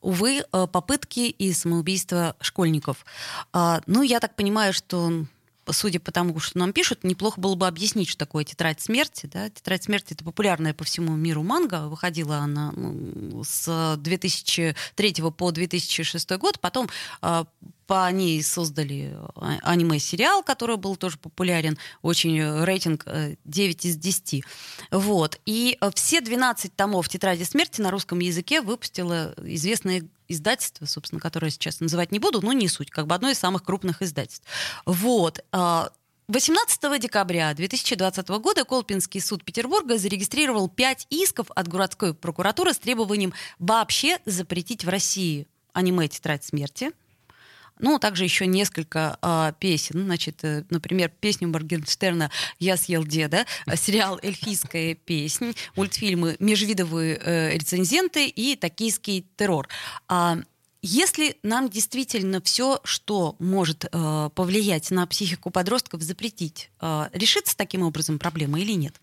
увы, 0.03 0.43
э, 0.53 0.67
попытки 0.67 1.21
и 1.21 1.53
самоубийства 1.55 2.37
школьников. 2.41 3.07
А, 3.55 3.81
ну, 3.87 4.03
я 4.03 4.21
так 4.21 4.37
понимаю, 4.37 4.75
что 4.75 5.25
судя 5.73 6.01
по 6.01 6.13
тому, 6.13 6.39
что 6.39 6.59
нам 6.59 6.73
пишут, 6.75 7.03
неплохо 7.03 7.41
было 7.41 7.55
бы 7.55 7.67
объяснить, 7.67 8.09
что 8.09 8.19
такое 8.19 8.45
тетрадь 8.45 8.81
смерти. 8.81 9.25
Да? 9.33 9.49
Тетрадь 9.49 9.85
смерти 9.85 10.13
это 10.13 10.25
популярная 10.25 10.75
по 10.75 10.85
всему 10.85 11.17
миру 11.17 11.43
манга. 11.43 11.89
Выходила 11.89 12.39
она 12.39 12.73
ну, 12.73 13.43
с 13.43 13.97
2003 13.97 15.15
по 15.37 15.51
2006 15.51 16.31
год. 16.33 16.61
Потом 16.61 16.91
а, 17.23 17.47
по 17.91 18.09
ней 18.13 18.41
создали 18.41 19.17
а, 19.35 19.59
аниме-сериал, 19.63 20.45
который 20.45 20.77
был 20.77 20.95
тоже 20.95 21.19
популярен, 21.19 21.77
очень 22.03 22.39
э, 22.39 22.65
рейтинг 22.65 23.05
9 23.45 23.85
э, 23.85 23.89
из 23.89 23.97
10. 23.97 24.45
Вот. 24.93 25.41
И 25.45 25.77
э, 25.81 25.91
все 25.97 26.21
12 26.21 26.77
томов 26.77 27.09
«Тетради 27.09 27.43
смерти» 27.43 27.81
на 27.81 27.91
русском 27.91 28.21
языке 28.21 28.61
выпустила 28.61 29.35
известная 29.39 30.09
издательство, 30.29 30.87
собственно, 30.87 31.21
которое 31.21 31.51
сейчас 31.51 31.81
называть 31.81 32.13
не 32.13 32.21
буду, 32.21 32.41
но 32.43 32.53
не 32.53 32.69
суть, 32.69 32.93
как 32.93 33.09
бы 33.09 33.15
одно 33.17 33.29
из 33.29 33.41
самых 33.41 33.65
крупных 33.65 34.03
издательств. 34.03 34.47
Вот. 34.87 35.45
18 35.51 36.85
а, 36.85 36.99
декабря 37.01 37.53
2020 37.55 38.29
года 38.29 38.65
Колпинский 38.65 39.21
суд 39.21 39.43
Петербурга 39.43 39.99
зарегистрировал 39.99 40.69
пять 40.69 41.09
исков 41.11 41.51
от 41.57 41.67
городской 41.67 42.15
прокуратуры 42.15 42.73
с 42.73 42.79
требованием 42.79 43.35
вообще 43.59 44.19
запретить 44.27 44.85
в 44.85 44.89
России 44.89 45.49
аниме 45.73 46.07
«Тетрадь 46.07 46.45
смерти», 46.45 46.93
ну, 47.81 47.99
также 47.99 48.25
еще 48.25 48.47
несколько 48.47 49.19
э, 49.23 49.53
песен. 49.59 50.05
Значит, 50.05 50.45
э, 50.45 50.65
например, 50.71 51.11
песню 51.21 51.49
Моргенштерна 51.49 52.31
«Я 52.59 52.77
съел 52.77 53.05
деда», 53.05 53.47
сериал 53.77 54.19
«Эльфийская 54.23 54.95
песнь», 54.95 55.55
мультфильмы 55.77 56.37
«Межвидовые 56.39 57.21
э, 57.23 57.55
рецензенты» 57.57 58.27
и 58.27 58.57
«Токийский 58.57 59.27
террор». 59.37 59.69
А, 60.09 60.39
если 60.83 61.37
нам 61.43 61.69
действительно 61.69 62.41
все, 62.41 62.81
что 62.85 63.37
может 63.39 63.85
э, 63.85 64.31
повлиять 64.35 64.91
на 64.91 65.07
психику 65.07 65.51
подростков, 65.51 66.01
запретить, 66.01 66.71
э, 66.81 67.09
решится 67.13 67.57
таким 67.57 67.83
образом 67.83 68.19
проблема 68.19 68.61
или 68.61 68.73
нет? 68.73 68.95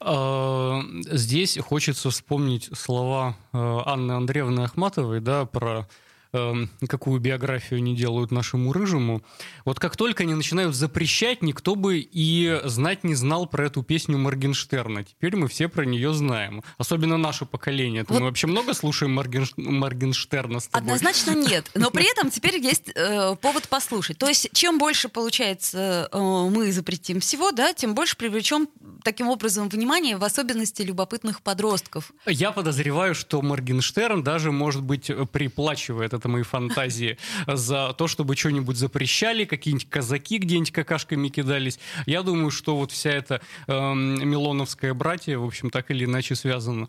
А, 0.00 0.80
здесь 1.10 1.58
хочется 1.58 2.10
вспомнить 2.10 2.70
слова 2.78 3.36
э, 3.52 3.58
Анны 3.58 4.12
Андреевны 4.12 4.60
Ахматовой 4.60 5.20
да, 5.20 5.46
про 5.46 5.88
какую 6.32 7.20
биографию 7.20 7.78
они 7.78 7.96
делают 7.96 8.30
нашему 8.30 8.72
рыжему, 8.72 9.22
вот 9.64 9.80
как 9.80 9.96
только 9.96 10.24
они 10.24 10.34
начинают 10.34 10.74
запрещать, 10.74 11.42
никто 11.42 11.74
бы 11.74 11.98
и 11.98 12.60
знать 12.64 13.04
не 13.04 13.14
знал 13.14 13.46
про 13.46 13.66
эту 13.66 13.82
песню 13.82 14.18
Моргенштерна. 14.18 15.04
Теперь 15.04 15.36
мы 15.36 15.48
все 15.48 15.68
про 15.68 15.84
нее 15.84 16.12
знаем. 16.12 16.62
Особенно 16.76 17.16
наше 17.16 17.46
поколение. 17.46 18.04
Вот. 18.08 18.18
Мы 18.18 18.26
вообще 18.26 18.46
много 18.46 18.74
слушаем 18.74 19.12
Морген... 19.14 19.46
Моргенштерна 19.56 20.60
с 20.60 20.68
тобой? 20.68 20.86
Однозначно 20.86 21.34
нет. 21.34 21.70
Но 21.74 21.90
при 21.92 22.10
этом 22.10 22.30
теперь 22.30 22.58
есть 22.58 22.90
э, 22.94 23.36
повод 23.36 23.68
послушать. 23.68 24.18
То 24.18 24.28
есть 24.28 24.50
чем 24.52 24.78
больше, 24.78 25.08
получается, 25.08 26.08
э, 26.12 26.18
мы 26.18 26.72
запретим 26.72 27.20
всего, 27.20 27.52
да, 27.52 27.72
тем 27.72 27.94
больше 27.94 28.16
привлечем 28.16 28.68
таким 29.02 29.28
образом 29.28 29.68
внимание, 29.68 30.16
в 30.16 30.24
особенности 30.24 30.82
любопытных 30.82 31.40
подростков. 31.42 32.12
Я 32.26 32.52
подозреваю, 32.52 33.14
что 33.14 33.40
Моргенштерн 33.40 34.22
даже, 34.22 34.52
может 34.52 34.82
быть, 34.82 35.10
приплачивает 35.32 36.17
это 36.18 36.28
мои 36.28 36.42
фантазии, 36.42 37.18
за 37.46 37.94
то, 37.96 38.06
чтобы 38.06 38.36
что-нибудь 38.36 38.76
запрещали, 38.76 39.44
какие-нибудь 39.44 39.88
казаки 39.88 40.38
где-нибудь 40.38 40.72
какашками 40.72 41.28
кидались. 41.28 41.78
Я 42.06 42.22
думаю, 42.22 42.50
что 42.50 42.76
вот 42.76 42.92
вся 42.92 43.10
эта 43.10 43.40
э, 43.66 43.72
Милоновская 43.72 44.94
братья, 44.94 45.38
в 45.38 45.44
общем, 45.44 45.70
так 45.70 45.90
или 45.90 46.04
иначе 46.04 46.34
связана. 46.34 46.88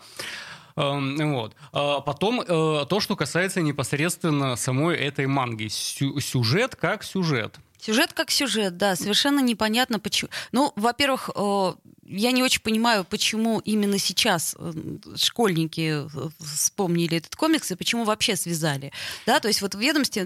Эм, 0.75 1.33
вот. 1.33 1.55
А 1.73 1.99
потом 1.99 2.41
э, 2.41 2.45
то, 2.45 2.99
что 2.99 3.15
касается 3.15 3.61
непосредственно 3.61 4.55
самой 4.55 4.95
этой 4.95 5.27
манги. 5.27 5.67
Сюжет 5.67 6.75
как 6.75 7.03
сюжет. 7.03 7.59
Сюжет 7.81 8.11
как 8.11 8.29
сюжет, 8.29 8.75
да, 8.75 8.95
совершенно 8.97 9.39
непонятно 9.39 9.99
почему. 9.99 10.29
Ну, 10.51 10.73
во-первых, 10.75 11.29
э, 11.33 11.73
я 12.05 12.31
не 12.31 12.43
очень 12.43 12.61
понимаю, 12.61 13.05
почему 13.05 13.59
именно 13.59 13.97
сейчас 13.97 14.53
э, 14.59 14.73
школьники 15.15 16.03
э, 16.03 16.29
вспомнили 16.39 17.17
этот 17.17 17.37
комикс 17.37 17.71
и 17.71 17.75
почему 17.75 18.03
вообще 18.03 18.35
связали. 18.35 18.91
Да, 19.25 19.39
то 19.39 19.47
есть 19.47 19.61
вот 19.61 19.75
в 19.75 19.79
ведомстве, 19.79 20.25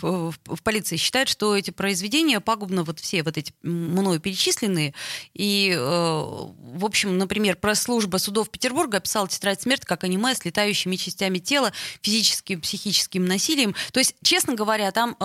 в, 0.00 0.34
полиции 0.62 0.96
считают, 0.96 1.28
что 1.28 1.54
эти 1.54 1.70
произведения 1.70 2.40
пагубно 2.40 2.84
вот 2.84 3.00
все 3.00 3.22
вот 3.22 3.36
эти 3.36 3.52
мною 3.62 4.18
перечисленные. 4.18 4.94
И, 5.34 5.76
в 5.76 6.84
общем, 6.84 7.18
например, 7.18 7.56
пресс-служба 7.56 8.16
судов 8.16 8.48
Петербурга 8.48 8.98
описала 8.98 9.28
«Тетрадь 9.28 9.60
смерти» 9.60 9.84
как 9.84 10.04
аниме 10.04 10.34
с 10.34 10.44
летающими 10.44 10.96
частями 10.96 11.38
тела, 11.38 11.72
физическим, 12.00 12.60
психическим 12.62 13.26
насилием. 13.26 13.74
То 13.92 14.00
есть, 14.00 14.14
честно 14.22 14.54
говоря, 14.54 14.90
там 14.90 15.16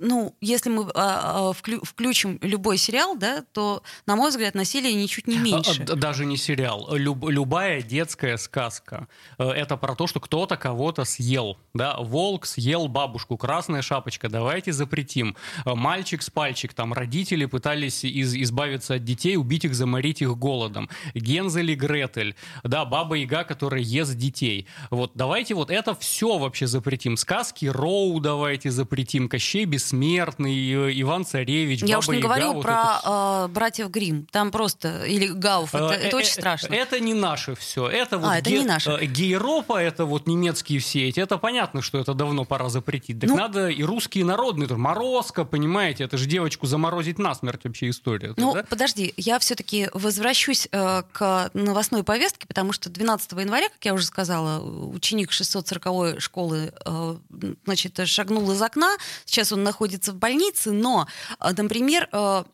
ну, 0.00 0.34
если 0.40 0.70
мы 0.70 0.90
а, 0.94 1.50
а, 1.50 1.52
вклю, 1.52 1.80
включим 1.84 2.38
любой 2.40 2.78
сериал, 2.78 3.16
да, 3.16 3.44
то, 3.52 3.82
на 4.06 4.16
мой 4.16 4.30
взгляд, 4.30 4.54
насилие 4.54 4.94
ничуть 4.94 5.26
не 5.26 5.38
меньше. 5.38 5.84
А, 5.88 5.94
даже 5.94 6.24
не 6.24 6.36
сериал. 6.36 6.88
Люб, 6.94 7.28
любая 7.28 7.82
детская 7.82 8.38
сказка. 8.38 9.08
Э, 9.38 9.50
это 9.50 9.76
про 9.76 9.94
то, 9.94 10.06
что 10.06 10.18
кто-то 10.18 10.56
кого-то 10.56 11.04
съел. 11.04 11.58
Да? 11.74 11.96
Волк 11.98 12.46
съел 12.46 12.88
бабушку, 12.88 13.36
красная 13.36 13.82
шапочка, 13.82 14.28
давайте 14.28 14.72
запретим. 14.72 15.36
Э, 15.66 15.74
мальчик 15.74 16.22
с 16.22 16.30
пальчик, 16.30 16.72
там 16.72 16.94
родители 16.94 17.44
пытались 17.44 18.02
из, 18.04 18.34
избавиться 18.34 18.94
от 18.94 19.04
детей, 19.04 19.36
убить 19.36 19.66
их, 19.66 19.74
заморить 19.74 20.22
их 20.22 20.36
голодом. 20.38 20.88
Гензель 21.14 21.72
и 21.72 21.74
Гретель, 21.74 22.34
да, 22.64 22.86
баба 22.86 23.16
Яга, 23.16 23.44
которая 23.44 23.82
ест 23.82 24.14
детей. 24.14 24.66
Вот 24.90 25.12
давайте 25.14 25.54
вот 25.54 25.70
это 25.70 25.94
все 25.94 26.38
вообще 26.38 26.66
запретим. 26.66 27.18
Сказки 27.18 27.66
Роу 27.66 28.18
давайте 28.20 28.70
запретим, 28.70 29.28
Кощей 29.28 29.66
без 29.66 29.89
бессмертный, 29.90 30.88
э, 30.88 31.00
Иван 31.00 31.24
Царевич, 31.24 31.82
Я 31.82 31.96
Баба 31.96 31.98
уж 31.98 32.08
не 32.08 32.16
Яга, 32.16 32.28
говорю 32.28 32.52
вот 32.54 32.62
про 32.62 32.98
это... 33.00 33.46
э, 33.46 33.48
братьев 33.48 33.90
Грим. 33.90 34.26
Там 34.30 34.50
просто 34.50 35.04
или 35.04 35.26
Гауф. 35.28 35.74
Это, 35.74 35.92
это 35.94 36.16
очень 36.16 36.32
страшно. 36.32 36.74
Это 36.74 37.00
не 37.00 37.14
наше 37.14 37.54
все. 37.54 37.88
Это 37.88 38.18
вот 38.18 38.28
а, 38.28 38.38
это 38.38 38.50
ге... 38.50 38.60
не 38.60 38.64
наше. 38.64 38.98
Гейропа, 39.04 39.80
это 39.80 40.04
вот 40.04 40.26
немецкие 40.26 40.80
все 40.80 41.08
эти. 41.08 41.20
Это 41.20 41.38
понятно, 41.38 41.82
что 41.82 41.98
это 41.98 42.14
давно 42.14 42.44
пора 42.44 42.68
запретить. 42.68 43.20
Так 43.20 43.30
ну... 43.30 43.36
надо 43.36 43.68
и 43.68 43.82
русские 43.82 44.24
народные. 44.24 44.68
Морозко, 44.70 45.44
понимаете, 45.44 46.04
это 46.04 46.16
же 46.16 46.26
девочку 46.26 46.66
заморозить 46.66 47.18
насмерть 47.18 47.64
вообще 47.64 47.90
история. 47.90 48.34
Ну, 48.36 48.54
да? 48.54 48.64
подожди, 48.68 49.12
я 49.16 49.38
все-таки 49.38 49.88
возвращусь 49.92 50.68
э, 50.70 51.02
к 51.12 51.50
новостной 51.54 52.04
повестке, 52.04 52.46
потому 52.46 52.72
что 52.72 52.90
12 52.90 53.32
января, 53.32 53.68
как 53.68 53.84
я 53.84 53.94
уже 53.94 54.04
сказала, 54.04 54.60
ученик 54.60 55.32
640 55.32 56.20
школы 56.20 56.72
э, 56.84 57.16
значит, 57.64 58.00
шагнул 58.06 58.50
из 58.52 58.62
окна. 58.62 58.96
Сейчас 59.24 59.52
он 59.52 59.62
находится 59.62 59.79
в 59.80 60.14
больнице, 60.14 60.72
но, 60.72 61.06
э, 61.40 61.50
например, 61.56 62.08
э, 62.12 62.44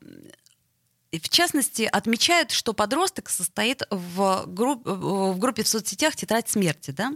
в 1.12 1.28
частности, 1.28 1.88
отмечают, 1.90 2.50
что 2.50 2.72
подросток 2.72 3.28
состоит 3.28 3.82
в, 3.90 4.44
групп, 4.46 4.82
в 4.84 5.38
группе 5.38 5.62
в 5.62 5.68
соцсетях 5.68 6.16
«Тетрадь 6.16 6.48
смерти». 6.48 6.90
Да? 6.90 7.12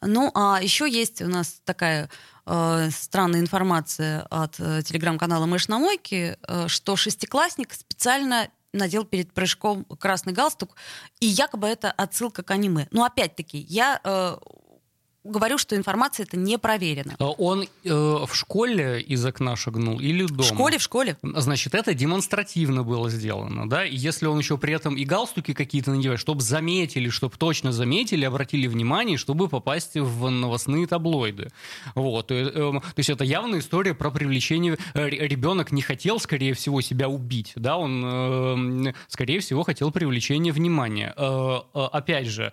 Ну, 0.00 0.30
а 0.34 0.60
еще 0.62 0.90
есть 0.90 1.22
у 1.22 1.28
нас 1.28 1.60
такая 1.64 2.10
э, 2.46 2.88
странная 2.90 3.40
информация 3.40 4.22
от 4.30 4.58
э, 4.58 4.82
телеграм-канала 4.82 5.46
«Мышь 5.46 5.68
на 5.68 5.78
мойке», 5.78 6.38
э, 6.46 6.68
что 6.68 6.96
шестиклассник 6.96 7.72
специально 7.74 8.48
надел 8.72 9.04
перед 9.04 9.32
прыжком 9.32 9.84
красный 9.84 10.32
галстук, 10.32 10.76
и 11.20 11.26
якобы 11.26 11.68
это 11.68 11.90
отсылка 11.90 12.42
к 12.42 12.50
аниме. 12.50 12.88
Но 12.90 13.04
опять-таки, 13.04 13.58
я 13.58 14.00
э, 14.02 14.36
говорю, 15.24 15.58
что 15.58 15.76
информация 15.76 16.24
это 16.24 16.36
не 16.36 16.58
проверена. 16.58 17.14
А 17.18 17.30
он 17.30 17.62
э, 17.62 17.66
в 17.84 18.30
школе 18.32 19.00
из 19.00 19.24
окна 19.24 19.56
шагнул 19.56 20.00
или 20.00 20.26
дома? 20.26 20.42
В 20.42 20.46
школе, 20.46 20.78
в 20.78 20.82
школе. 20.82 21.16
Значит, 21.22 21.74
это 21.74 21.94
демонстративно 21.94 22.82
было 22.82 23.08
сделано, 23.10 23.68
да? 23.68 23.84
И 23.84 23.94
если 23.94 24.26
он 24.26 24.38
еще 24.38 24.58
при 24.58 24.74
этом 24.74 24.96
и 24.96 25.04
галстуки 25.04 25.54
какие-то 25.54 25.92
надевает, 25.92 26.20
чтобы 26.20 26.40
заметили, 26.40 27.08
чтобы 27.08 27.36
точно 27.36 27.72
заметили, 27.72 28.24
обратили 28.24 28.66
внимание, 28.66 29.16
чтобы 29.16 29.48
попасть 29.48 29.96
в 29.96 30.28
новостные 30.28 30.86
таблоиды. 30.86 31.50
Вот. 31.94 32.30
Э, 32.30 32.50
э, 32.52 32.72
то 32.72 32.94
есть 32.96 33.10
это 33.10 33.24
явная 33.24 33.60
история 33.60 33.94
про 33.94 34.10
привлечение. 34.10 34.76
Э, 34.94 35.08
ребенок 35.08 35.70
не 35.72 35.82
хотел, 35.82 36.18
скорее 36.18 36.54
всего, 36.54 36.80
себя 36.80 37.08
убить, 37.08 37.52
да? 37.54 37.76
Он, 37.76 38.86
э, 38.88 38.92
скорее 39.08 39.40
всего, 39.40 39.62
хотел 39.62 39.92
привлечения 39.92 40.52
внимания. 40.52 41.14
Э, 41.16 41.60
э, 41.74 41.80
опять 41.92 42.26
же, 42.26 42.52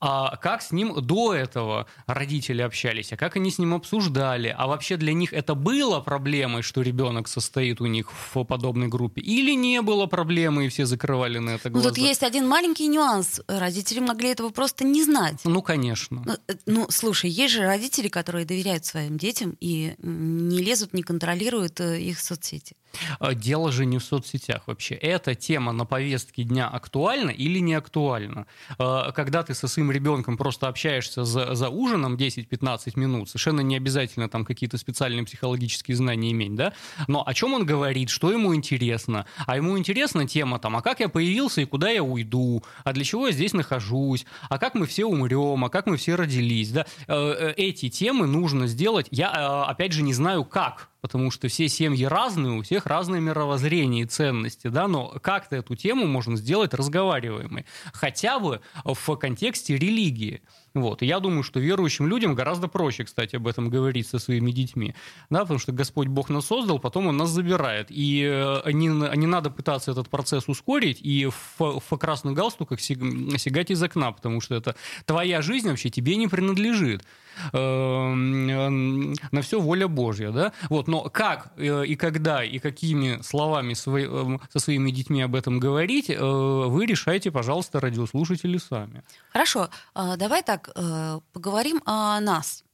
а 0.00 0.36
как 0.36 0.62
с 0.62 0.70
ним 0.70 0.94
до 1.00 1.34
этого 1.34 1.86
родители 2.06 2.62
общались, 2.62 3.12
а 3.12 3.16
как 3.16 3.36
они 3.36 3.50
с 3.50 3.58
ним 3.58 3.74
обсуждали, 3.74 4.54
а 4.56 4.66
вообще 4.66 4.96
для 4.96 5.12
них 5.12 5.32
это 5.32 5.54
было 5.54 6.00
проблемой, 6.00 6.62
что 6.62 6.82
ребенок 6.82 7.28
состоит 7.28 7.80
у 7.80 7.86
них 7.86 8.10
в 8.12 8.44
подобной 8.44 8.88
группе, 8.88 9.20
или 9.20 9.54
не 9.54 9.82
было 9.82 10.06
проблемы, 10.06 10.66
и 10.66 10.68
все 10.68 10.86
закрывали 10.86 11.38
на 11.38 11.50
это 11.50 11.70
глаза? 11.70 11.88
Ну, 11.88 11.94
тут 11.94 12.04
есть 12.04 12.22
один 12.22 12.48
маленький 12.48 12.86
нюанс. 12.88 13.40
Родители 13.48 14.00
могли 14.00 14.30
этого 14.30 14.50
просто 14.50 14.84
не 14.84 15.04
знать. 15.04 15.40
Ну, 15.44 15.62
конечно. 15.62 16.22
Ну, 16.24 16.34
э, 16.48 16.54
ну 16.66 16.86
слушай, 16.90 17.30
есть 17.30 17.54
же 17.54 17.62
родители, 17.62 18.08
которые 18.08 18.44
доверяют 18.44 18.84
своим 18.84 19.18
детям 19.18 19.56
и 19.60 19.94
не 19.98 20.58
лезут, 20.58 20.94
не 20.94 21.02
контролируют 21.02 21.80
э, 21.80 22.00
их 22.00 22.20
соцсети. 22.20 22.76
А, 23.18 23.34
дело 23.34 23.72
же 23.72 23.86
не 23.86 23.98
в 23.98 24.04
соцсетях 24.04 24.62
вообще. 24.66 24.94
Эта 24.94 25.34
тема 25.34 25.72
на 25.72 25.84
повестке 25.84 26.44
дня 26.44 26.68
актуальна 26.68 27.30
или 27.30 27.58
не 27.58 27.74
актуальна? 27.74 28.46
А, 28.78 29.12
когда 29.12 29.42
ты 29.42 29.54
со 29.54 29.68
своим 29.68 29.90
ребенком 29.90 30.36
просто 30.36 30.68
общаешься 30.68 31.24
за, 31.24 31.54
за 31.54 31.68
ужином 31.68 31.83
10-15 31.92 32.92
минут, 32.96 33.28
совершенно 33.28 33.60
не 33.60 33.76
обязательно 33.76 34.28
там 34.28 34.44
какие-то 34.44 34.78
специальные 34.78 35.24
психологические 35.24 35.96
знания 35.96 36.32
иметь, 36.32 36.54
да? 36.54 36.72
Но 37.08 37.26
о 37.26 37.34
чем 37.34 37.54
он 37.54 37.66
говорит, 37.66 38.10
что 38.10 38.32
ему 38.32 38.54
интересно? 38.54 39.26
А 39.46 39.56
ему 39.56 39.78
интересна 39.78 40.26
тема 40.26 40.58
там, 40.58 40.76
а 40.76 40.82
как 40.82 41.00
я 41.00 41.08
появился 41.08 41.60
и 41.60 41.64
куда 41.64 41.90
я 41.90 42.02
уйду? 42.02 42.62
А 42.84 42.92
для 42.92 43.04
чего 43.04 43.26
я 43.26 43.32
здесь 43.32 43.52
нахожусь? 43.52 44.26
А 44.48 44.58
как 44.58 44.74
мы 44.74 44.86
все 44.86 45.04
умрем? 45.04 45.64
А 45.64 45.68
как 45.68 45.86
мы 45.86 45.96
все 45.96 46.14
родились? 46.14 46.70
Да? 46.70 46.86
Э, 47.06 47.34
э, 47.38 47.54
эти 47.56 47.88
темы 47.88 48.26
нужно 48.26 48.66
сделать. 48.66 49.06
Я, 49.10 49.32
э, 49.32 49.70
опять 49.70 49.92
же, 49.92 50.02
не 50.02 50.14
знаю, 50.14 50.44
как 50.44 50.90
потому 51.04 51.30
что 51.30 51.48
все 51.48 51.68
семьи 51.68 52.06
разные, 52.06 52.54
у 52.54 52.62
всех 52.62 52.86
разное 52.86 53.20
мировоззрение 53.20 54.04
и 54.04 54.06
ценности, 54.06 54.68
да, 54.68 54.88
но 54.88 55.08
как-то 55.22 55.54
эту 55.54 55.76
тему 55.76 56.06
можно 56.06 56.34
сделать 56.38 56.72
разговариваемой, 56.72 57.66
хотя 57.92 58.38
бы 58.38 58.62
в 58.84 59.16
контексте 59.16 59.76
религии. 59.76 60.40
Вот. 60.74 61.02
И 61.02 61.06
я 61.06 61.20
думаю, 61.20 61.44
что 61.44 61.60
верующим 61.60 62.08
людям 62.08 62.34
гораздо 62.34 62.66
проще, 62.66 63.04
кстати, 63.04 63.36
об 63.36 63.46
этом 63.46 63.70
говорить 63.70 64.08
со 64.08 64.18
своими 64.18 64.50
детьми. 64.50 64.94
Да, 65.30 65.40
потому 65.40 65.60
что 65.60 65.70
Господь 65.70 66.08
Бог 66.08 66.30
нас 66.30 66.46
создал, 66.46 66.80
потом 66.80 67.06
Он 67.06 67.16
нас 67.16 67.30
забирает. 67.30 67.86
И 67.90 68.22
э, 68.24 68.72
не, 68.72 68.88
не 69.16 69.26
надо 69.26 69.50
пытаться 69.50 69.92
этот 69.92 70.08
процесс 70.08 70.48
ускорить 70.48 70.98
и 71.00 71.26
в, 71.26 71.80
в 71.80 71.96
красных 71.96 72.34
галстуках 72.34 72.80
сигать 72.80 73.70
из 73.70 73.82
окна, 73.82 74.10
потому 74.10 74.40
что 74.40 74.56
это 74.56 74.74
твоя 75.06 75.42
жизнь 75.42 75.68
вообще 75.68 75.90
тебе 75.90 76.16
не 76.16 76.26
принадлежит. 76.26 77.04
Эм, 77.52 79.12
на 79.32 79.42
все 79.42 79.60
воля 79.60 79.88
Божья. 79.88 80.30
Да? 80.30 80.52
Вот. 80.70 80.88
Но 80.88 81.02
как 81.02 81.52
э, 81.56 81.84
и 81.86 81.96
когда 81.96 82.44
и 82.44 82.58
какими 82.58 83.20
словами 83.22 83.74
со 83.74 84.58
своими 84.58 84.90
детьми 84.90 85.22
об 85.22 85.34
этом 85.34 85.58
говорить, 85.58 86.10
э, 86.10 86.18
вы 86.18 86.86
решайте, 86.86 87.30
пожалуйста, 87.30 87.80
радиослушатели 87.80 88.58
сами. 88.58 89.02
Хорошо. 89.32 89.68
А, 89.94 90.16
давай 90.16 90.42
так 90.42 90.63
так, 90.64 90.72
э, 90.76 91.20
поговорим 91.32 91.80
о 91.84 92.20
нас. 92.20 92.64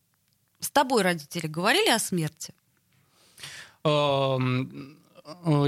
С 0.60 0.70
тобой 0.70 1.02
родители 1.02 1.46
говорили 1.46 1.90
о 1.90 1.98
смерти? 1.98 2.52
Э, 3.84 4.38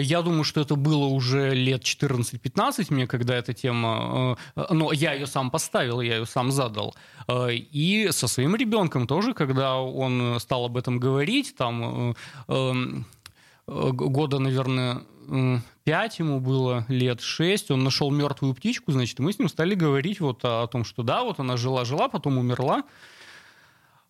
я 0.00 0.22
думаю, 0.22 0.44
что 0.44 0.60
это 0.60 0.74
было 0.74 1.06
уже 1.06 1.54
лет 1.54 1.82
14-15 1.82 2.86
мне, 2.90 3.06
когда 3.06 3.34
эта 3.34 3.52
тема... 3.52 4.36
Э, 4.56 4.66
но 4.70 4.92
я 4.92 5.14
ее 5.14 5.26
сам 5.26 5.50
поставил, 5.50 6.00
я 6.00 6.16
ее 6.16 6.26
сам 6.26 6.50
задал. 6.50 6.94
И 7.74 8.08
со 8.10 8.28
своим 8.28 8.56
ребенком 8.56 9.06
тоже, 9.06 9.32
когда 9.34 9.76
он 9.76 10.40
стал 10.40 10.64
об 10.64 10.76
этом 10.76 10.98
говорить, 10.98 11.54
там 11.56 12.16
эм, 12.48 13.06
года, 13.92 14.38
наверное, 14.38 15.02
пять 15.84 16.18
ему 16.18 16.40
было, 16.40 16.84
лет 16.88 17.20
шесть, 17.20 17.70
он 17.70 17.84
нашел 17.84 18.10
мертвую 18.10 18.54
птичку, 18.54 18.92
значит, 18.92 19.18
мы 19.18 19.32
с 19.32 19.38
ним 19.38 19.48
стали 19.48 19.74
говорить 19.74 20.20
вот 20.20 20.44
о, 20.44 20.62
о 20.62 20.66
том, 20.66 20.84
что 20.84 21.02
да, 21.02 21.22
вот 21.22 21.40
она 21.40 21.56
жила-жила, 21.56 22.08
потом 22.08 22.38
умерла, 22.38 22.82
Э, 22.82 22.88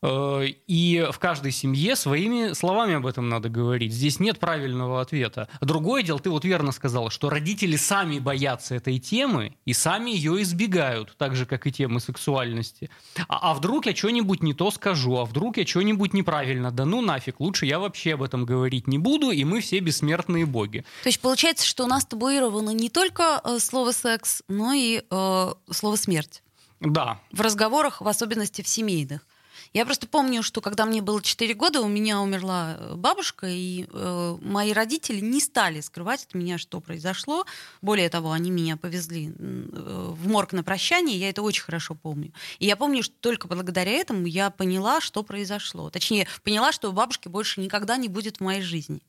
и 0.05 1.09
в 1.13 1.19
каждой 1.19 1.53
семье 1.53 1.95
своими 1.95 2.55
словами 2.55 2.95
об 2.95 3.07
этом 3.07 3.29
надо 3.29 3.49
говорить. 3.49 3.93
Здесь 3.93 4.19
нет 4.19 4.41
правильного 4.41 5.01
ответа. 5.01 5.49
Другое 5.61 6.03
дело, 6.03 6.19
ты 6.19 6.31
вот 6.31 6.45
верно 6.45 6.73
сказала, 6.73 7.11
что 7.11 7.31
родители 7.31 7.77
сами 7.77 8.19
боятся 8.19 8.75
этой 8.75 8.99
темы 8.99 9.55
и 9.65 9.73
сами 9.73 10.11
ее 10.11 10.43
избегают, 10.43 11.15
так 11.19 11.37
же, 11.37 11.47
как 11.47 11.67
и 11.67 11.73
темы 11.73 12.01
сексуальности. 12.01 12.91
А, 13.29 13.51
а 13.51 13.55
вдруг 13.55 13.87
я 13.87 13.95
что-нибудь 13.95 14.43
не 14.43 14.55
то 14.55 14.71
скажу, 14.71 15.19
а 15.19 15.25
вдруг 15.25 15.57
я 15.57 15.67
что-нибудь 15.67 16.15
неправильно, 16.15 16.71
да 16.71 16.85
ну 16.85 17.01
нафиг, 17.01 17.39
лучше 17.39 17.67
я 17.67 17.79
вообще 17.79 18.15
об 18.15 18.23
этом 18.23 18.45
говорить 18.45 18.89
не 18.89 18.99
буду, 18.99 19.31
и 19.31 19.45
мы 19.45 19.61
все 19.61 19.79
бессмертные 19.79 20.47
боги. 20.47 20.85
То 21.03 21.09
есть 21.09 21.21
получается, 21.21 21.67
что 21.67 21.85
у 21.85 21.87
нас 21.87 22.05
табуировано 22.05 22.71
не 22.71 22.91
только 22.91 23.41
э, 23.45 23.59
слово 23.59 23.93
секс, 23.93 24.43
но 24.49 24.73
и 24.73 25.03
э, 25.09 25.55
слово 25.71 25.97
смерть. 25.97 26.43
Да. 26.81 27.21
В 27.31 27.41
разговорах, 27.41 28.01
в 28.01 28.09
особенности 28.09 28.63
в 28.63 28.69
семейных. 28.69 29.25
Я 29.73 29.87
просто 29.87 30.07
помню, 30.07 30.43
что 30.43 30.61
когда 30.61 30.85
мне 30.85 31.01
было 31.01 31.23
4 31.23 31.55
года, 31.55 31.81
у 31.81 31.89
меня 31.89 32.21
умерла 32.21 32.77
э, 32.79 32.95
бабушка, 32.95 33.47
и 33.49 33.87
э, 33.91 34.39
мои 34.43 34.73
родители 34.73 35.21
не 35.21 35.41
стали 35.41 35.81
скрывать 35.81 36.25
от 36.25 36.35
меня, 36.35 36.59
что 36.59 36.81
произошло. 36.81 37.47
Более 37.81 38.11
того, 38.11 38.33
они 38.33 38.51
меня 38.51 38.77
повезли 38.77 39.29
э, 39.29 39.33
в 39.33 40.29
морг 40.29 40.53
на 40.53 40.63
прощание, 40.63 41.19
я 41.19 41.31
это 41.31 41.41
очень 41.41 41.63
хорошо 41.63 41.95
помню. 41.95 42.33
И 42.59 42.67
я 42.67 42.77
помню, 42.77 43.03
что 43.03 43.15
только 43.21 43.49
благодаря 43.49 43.93
этому 43.93 44.27
я 44.27 44.51
поняла, 44.51 45.01
что 45.01 45.23
произошло. 45.23 45.89
Точнее, 45.89 46.29
поняла, 46.43 46.73
что 46.73 46.93
бабушки 46.93 47.29
больше 47.29 47.61
никогда 47.61 47.97
не 47.97 48.09
будет 48.09 48.39
в 48.39 48.41
моей 48.41 48.63
жизни. 48.63 49.01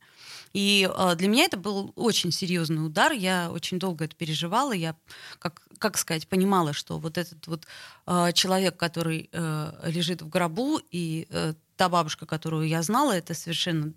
И 0.53 0.89
э, 0.89 1.15
для 1.15 1.27
меня 1.27 1.45
это 1.45 1.57
был 1.57 1.91
очень 1.95 2.31
серьезный 2.31 2.85
удар. 2.85 3.11
Я 3.11 3.51
очень 3.51 3.79
долго 3.79 4.05
это 4.05 4.15
переживала. 4.15 4.71
Я, 4.71 4.95
как, 5.39 5.61
как 5.79 5.97
сказать, 5.97 6.27
понимала, 6.27 6.73
что 6.73 6.99
вот 6.99 7.17
этот 7.17 7.47
вот 7.47 7.65
э, 8.05 8.31
человек, 8.33 8.77
который 8.77 9.29
э, 9.31 9.71
лежит 9.85 10.21
в 10.21 10.29
гробу, 10.29 10.79
и 10.91 11.27
э, 11.29 11.53
та 11.75 11.89
бабушка, 11.89 12.25
которую 12.25 12.67
я 12.67 12.83
знала, 12.83 13.13
это 13.13 13.33
совершенно, 13.33 13.93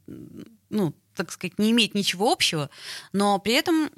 ну, 0.70 0.94
так 1.14 1.30
сказать, 1.30 1.58
не 1.58 1.70
имеет 1.70 1.94
ничего 1.94 2.32
общего, 2.32 2.70
но 3.12 3.38
при 3.38 3.54
этом 3.54 3.90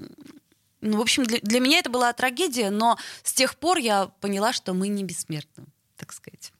ну, 0.80 0.98
в 0.98 1.00
общем, 1.00 1.24
для, 1.24 1.38
для 1.40 1.60
меня 1.60 1.78
это 1.78 1.90
была 1.90 2.12
трагедия, 2.12 2.70
но 2.70 2.98
с 3.24 3.32
тех 3.32 3.56
пор 3.56 3.78
я 3.78 4.06
поняла, 4.20 4.52
что 4.52 4.74
мы 4.74 4.88
не 4.88 5.02
бессмертны, 5.02 5.64
так 5.96 6.12
сказать. 6.12 6.52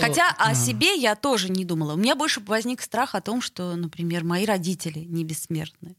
Хотя 0.00 0.34
о 0.38 0.54
себе 0.54 0.94
я 0.96 1.14
тоже 1.14 1.50
не 1.50 1.64
думала. 1.64 1.94
У 1.94 1.96
меня 1.96 2.14
больше 2.14 2.40
возник 2.40 2.82
страх 2.82 3.14
о 3.14 3.20
том, 3.20 3.40
что, 3.40 3.76
например, 3.76 4.24
мои 4.24 4.44
родители 4.46 5.00
не 5.00 5.24
бессмертны. 5.24 5.96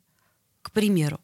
К 0.62 0.71
примеру. 0.71 1.19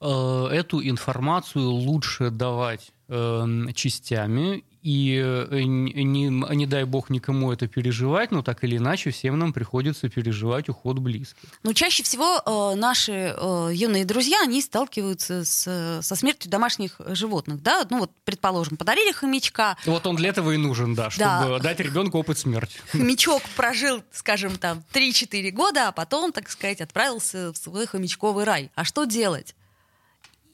Э, 0.00 0.48
эту 0.50 0.82
информацию 0.82 1.68
лучше 1.68 2.30
давать 2.30 2.92
эм, 3.08 3.72
частями 3.74 4.64
и 4.82 5.20
э, 5.22 5.62
не, 5.62 6.28
не 6.28 6.66
дай 6.66 6.84
бог 6.84 7.10
никому 7.10 7.52
это 7.52 7.68
переживать, 7.68 8.30
но 8.30 8.42
так 8.42 8.64
или 8.64 8.78
иначе 8.78 9.10
всем 9.10 9.38
нам 9.38 9.52
приходится 9.52 10.08
переживать 10.08 10.68
уход 10.68 10.98
близких. 10.98 11.48
Ну, 11.62 11.74
чаще 11.74 12.02
всего 12.02 12.40
э, 12.44 12.76
наши 12.76 13.34
э, 13.36 13.70
юные 13.74 14.04
друзья, 14.06 14.40
они 14.42 14.62
сталкиваются 14.62 15.44
с, 15.44 16.00
со 16.02 16.16
смертью 16.16 16.50
домашних 16.50 17.00
животных, 17.08 17.62
да, 17.62 17.86
ну 17.90 18.00
вот, 18.00 18.12
предположим, 18.24 18.76
подарили 18.76 19.12
хомячка. 19.12 19.76
Вот 19.84 20.06
он 20.06 20.16
для 20.16 20.30
этого 20.30 20.52
и 20.52 20.56
нужен, 20.56 20.94
да, 20.94 21.10
чтобы 21.10 21.28
да. 21.28 21.58
дать 21.58 21.80
ребенку 21.80 22.18
опыт 22.18 22.38
смерти. 22.38 22.78
Хомячок 22.92 23.42
прожил, 23.56 24.02
скажем, 24.12 24.56
там 24.56 24.82
3-4 24.94 25.50
года, 25.50 25.88
а 25.88 25.92
потом, 25.92 26.32
так 26.32 26.50
сказать, 26.50 26.80
отправился 26.80 27.52
в 27.52 27.56
свой 27.56 27.86
хомячковый 27.86 28.44
рай. 28.44 28.70
А 28.74 28.84
что 28.84 29.04
делать? 29.04 29.54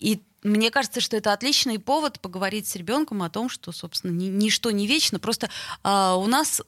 И 0.00 0.20
мне 0.46 0.70
кажется, 0.70 1.00
что 1.00 1.16
это 1.16 1.32
отличный 1.32 1.78
повод 1.78 2.20
поговорить 2.20 2.66
с 2.66 2.76
ребенком 2.76 3.22
о 3.22 3.30
том, 3.30 3.48
что, 3.48 3.72
собственно, 3.72 4.12
ни, 4.12 4.26
ничто 4.26 4.70
не 4.70 4.86
вечно. 4.86 5.18
Просто 5.18 5.50
э, 5.82 6.14
у 6.16 6.26
нас 6.26 6.62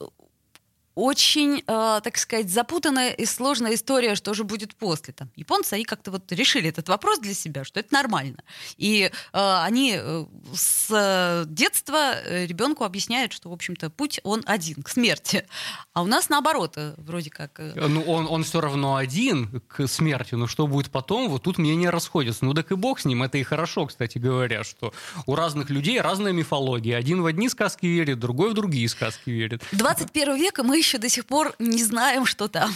очень, 0.99 1.63
э, 1.65 2.01
так 2.03 2.19
сказать, 2.19 2.51
запутанная 2.51 3.11
и 3.11 3.25
сложная 3.25 3.75
история, 3.75 4.17
что 4.17 4.35
же 4.35 4.43
будет 4.43 4.75
после. 4.75 5.15
Там, 5.15 5.31
японцы, 5.37 5.75
они 5.75 5.85
как-то 5.85 6.11
вот 6.11 6.33
решили 6.33 6.69
этот 6.69 6.89
вопрос 6.89 7.21
для 7.21 7.35
себя, 7.35 7.63
что 7.63 7.79
это 7.79 7.95
нормально. 7.95 8.43
И 8.79 9.05
э, 9.05 9.11
они 9.33 9.97
э, 9.97 10.25
с 10.53 11.45
детства 11.47 12.15
э, 12.15 12.47
ребенку 12.47 12.83
объясняют, 12.83 13.33
что, 13.33 13.49
в 13.49 13.53
общем-то, 13.53 13.91
путь 13.91 14.19
он 14.25 14.43
один, 14.45 14.83
к 14.83 14.89
смерти. 14.89 15.47
А 15.93 16.03
у 16.03 16.07
нас 16.07 16.31
наоборот, 16.31 16.73
э, 16.75 16.95
вроде 16.97 17.31
как... 17.31 17.61
Ну, 17.77 18.03
он, 18.03 18.27
он 18.29 18.43
все 18.43 18.61
равно 18.61 18.97
один 18.97 19.63
к 19.69 19.87
смерти, 19.87 20.35
но 20.35 20.49
что 20.49 20.67
будет 20.67 20.91
потом, 20.91 21.29
вот 21.29 21.45
тут 21.45 21.59
мнения 21.59 21.91
расходятся. 21.91 22.45
Ну, 22.45 22.55
так 22.55 22.73
и 22.73 22.75
бог 22.75 22.99
с 22.99 23.05
ним, 23.05 23.23
это 23.23 23.39
и 23.39 23.45
хорошо, 23.45 23.87
кстати 23.87 24.19
говоря, 24.19 24.65
что 24.65 24.93
у 25.27 25.37
разных 25.37 25.71
людей 25.71 26.01
разная 26.01 26.33
мифология. 26.33 26.97
Один 26.97 27.23
в 27.23 27.27
одни 27.27 27.49
сказки 27.49 27.87
верит, 27.87 28.19
другой 28.19 28.51
в 28.51 28.55
другие 28.55 28.89
сказки 28.89 29.31
верит. 29.31 29.63
21 29.71 30.37
века 30.37 30.65
мы 30.65 30.77
еще 30.77 30.88
до 30.97 31.11
сих 31.11 31.27
пор 31.27 31.55
не 31.59 31.85
знаем, 31.85 32.25
что 32.25 32.49
там. 32.49 32.71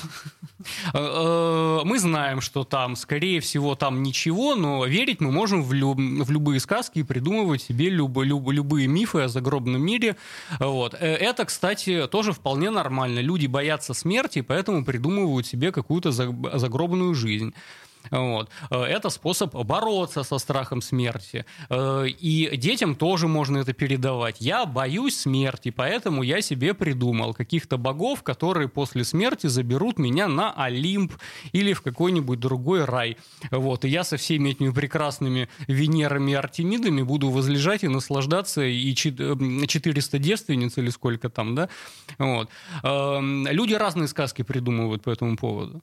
Э, 0.95 0.99
э, 0.99 1.81
мы 1.85 1.99
знаем, 1.99 2.41
что 2.41 2.65
там, 2.65 2.97
скорее 2.97 3.41
всего, 3.41 3.75
там 3.75 4.03
ничего, 4.03 4.55
но 4.55 4.87
верить 4.87 5.21
мы 5.21 5.33
можем 5.33 5.63
в, 5.63 5.73
люб, 5.73 5.99
в 5.99 6.31
любые 6.31 6.61
сказки 6.61 7.01
и 7.01 7.03
придумывать 7.03 7.63
себе 7.63 7.89
люб, 7.91 8.17
люб, 8.19 8.51
любые 8.51 8.87
мифы 8.87 9.23
о 9.23 9.29
загробном 9.29 9.83
мире. 9.83 10.17
Вот. 10.61 10.95
Э, 10.95 10.99
это, 10.99 11.45
кстати, 11.45 12.07
тоже 12.07 12.33
вполне 12.33 12.71
нормально. 12.71 13.21
Люди 13.21 13.47
боятся 13.47 13.95
смерти, 13.95 14.43
поэтому 14.43 14.85
придумывают 14.85 15.47
себе 15.47 15.73
какую-то 15.73 16.13
загробную 16.13 17.15
жизнь. 17.15 17.55
Вот. 18.11 18.51
Э, 18.71 18.83
это 18.83 19.11
способ 19.11 19.55
бороться 19.55 20.23
со 20.23 20.39
страхом 20.39 20.83
смерти. 20.83 21.45
Э, 21.71 22.07
и 22.07 22.57
детям 22.57 22.95
тоже 22.95 23.29
можно 23.29 23.59
это 23.59 23.73
передавать. 23.73 24.37
Я 24.41 24.67
боюсь 24.67 25.19
смерти, 25.19 25.71
поэтому 25.71 26.23
я 26.23 26.41
себе 26.41 26.75
придумал 26.75 27.35
каких-то 27.35 27.79
богов, 27.79 28.23
которые 28.23 28.69
после 28.69 29.05
смерти 29.05 29.47
заберут 29.47 29.99
меня 29.99 30.29
на 30.29 30.53
Олимп 30.53 31.13
или 31.53 31.73
в 31.73 31.83
какой-нибудь 31.83 32.41
другой 32.41 32.85
рай. 32.85 33.17
Вот. 33.51 33.85
И 33.85 33.89
я 33.89 34.05
со 34.05 34.17
всеми 34.17 34.51
этими 34.51 34.71
прекрасными 34.71 35.49
Венерами 35.69 36.33
и 36.33 36.35
Артемидами 36.35 37.03
буду 37.03 37.31
возлежать 37.31 37.85
и 37.85 37.89
наслаждаться, 37.89 38.63
и 38.63 38.95
400 38.95 40.19
девственниц 40.19 40.79
или 40.79 40.91
сколько 40.91 41.29
там, 41.29 41.55
да? 41.55 41.69
Вот. 42.19 42.49
Эм, 42.83 43.47
люди 43.49 43.75
разные 43.75 44.09
сказки 44.09 44.43
придумывают 44.43 45.03
по 45.03 45.11
этому 45.11 45.37
поводу. 45.37 45.83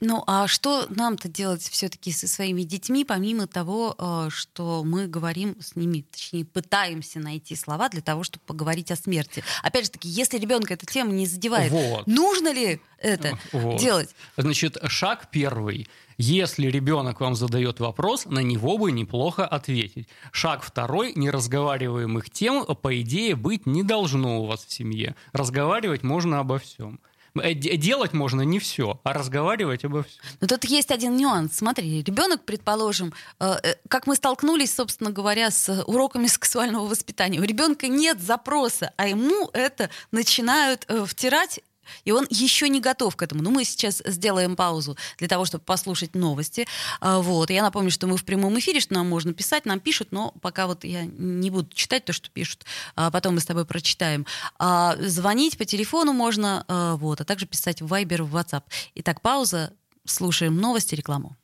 Ну, 0.00 0.24
а 0.26 0.48
что 0.48 0.86
нам-то 0.88 1.28
делать 1.28 1.62
все-таки 1.62 2.12
со 2.12 2.26
своими 2.26 2.62
детьми, 2.62 3.04
помимо 3.04 3.46
того, 3.46 3.94
э, 3.96 4.28
что 4.30 4.82
мы 4.84 5.06
говорим 5.06 5.56
с 5.60 5.76
ними, 5.76 6.04
точнее, 6.10 6.44
пытаемся 6.44 7.20
найти 7.20 7.54
слова 7.54 7.88
для 7.88 8.02
того, 8.02 8.24
чтобы 8.24 8.44
поговорить 8.44 8.90
о 8.90 8.96
смерти? 8.96 9.44
Опять 9.62 9.86
же 9.86 9.90
таки, 9.92 10.08
если 10.08 10.38
ребенка 10.38 10.74
эта 10.74 10.84
тема 10.84 11.12
не 11.12 11.26
задевает, 11.26 11.70
вот. 11.70 12.06
нужно 12.06 12.52
ли 12.52 12.80
это 12.98 13.38
вот. 13.52 13.78
делать? 13.78 14.14
Значит, 14.36 14.78
шаг 14.88 15.28
первый. 15.30 15.88
Если 16.16 16.68
ребенок 16.68 17.20
вам 17.20 17.34
задает 17.34 17.80
вопрос, 17.80 18.26
на 18.26 18.40
него 18.40 18.78
бы 18.78 18.92
неплохо 18.92 19.46
ответить. 19.46 20.08
Шаг 20.32 20.62
второй. 20.62 21.12
Неразговариваемых 21.14 22.30
тем, 22.30 22.64
по 22.64 23.00
идее, 23.00 23.36
быть 23.36 23.66
не 23.66 23.82
должно 23.82 24.42
у 24.42 24.46
вас 24.46 24.64
в 24.64 24.72
семье. 24.72 25.16
Разговаривать 25.32 26.02
можно 26.02 26.38
обо 26.38 26.58
всем. 26.58 27.00
Э, 27.42 27.52
делать 27.54 28.12
можно 28.12 28.42
не 28.42 28.58
все, 28.58 29.00
а 29.02 29.12
разговаривать 29.12 29.84
обо 29.84 30.04
всем. 30.04 30.22
Но 30.40 30.46
тут 30.46 30.64
есть 30.64 30.90
один 30.90 31.16
нюанс. 31.16 31.56
Смотри, 31.56 32.02
ребенок, 32.02 32.44
предположим, 32.44 33.12
э, 33.40 33.56
э, 33.62 33.74
как 33.88 34.06
мы 34.06 34.14
столкнулись, 34.14 34.74
собственно 34.74 35.10
говоря, 35.10 35.50
с 35.50 35.82
уроками 35.86 36.28
сексуального 36.28 36.86
воспитания. 36.86 37.40
У 37.40 37.42
ребенка 37.42 37.88
нет 37.88 38.20
запроса, 38.20 38.92
а 38.96 39.08
ему 39.08 39.50
это 39.52 39.90
начинают 40.12 40.86
втирать 41.06 41.60
и 42.04 42.12
он 42.12 42.26
еще 42.30 42.68
не 42.68 42.80
готов 42.80 43.16
к 43.16 43.22
этому. 43.22 43.42
Но 43.42 43.50
мы 43.50 43.64
сейчас 43.64 44.02
сделаем 44.04 44.56
паузу 44.56 44.96
для 45.18 45.28
того, 45.28 45.44
чтобы 45.44 45.64
послушать 45.64 46.14
новости. 46.14 46.66
А, 47.00 47.20
вот. 47.20 47.50
Я 47.50 47.62
напомню, 47.62 47.90
что 47.90 48.06
мы 48.06 48.16
в 48.16 48.24
прямом 48.24 48.58
эфире, 48.58 48.80
что 48.80 48.94
нам 48.94 49.08
можно 49.08 49.32
писать, 49.32 49.66
нам 49.66 49.80
пишут, 49.80 50.08
но 50.12 50.32
пока 50.40 50.66
вот 50.66 50.84
я 50.84 51.04
не 51.04 51.50
буду 51.50 51.68
читать 51.74 52.04
то, 52.04 52.12
что 52.12 52.30
пишут. 52.30 52.64
А 52.96 53.10
потом 53.10 53.34
мы 53.34 53.40
с 53.40 53.46
тобой 53.46 53.64
прочитаем. 53.64 54.26
А 54.58 54.96
звонить 55.00 55.58
по 55.58 55.64
телефону 55.64 56.12
можно, 56.12 56.64
вот, 57.00 57.20
а 57.20 57.24
также 57.24 57.46
писать 57.46 57.82
в 57.82 57.92
Viber, 57.92 58.22
в 58.22 58.36
WhatsApp. 58.36 58.62
Итак, 58.96 59.20
пауза. 59.20 59.72
Слушаем 60.06 60.56
новости, 60.58 60.94
рекламу. 60.94 61.36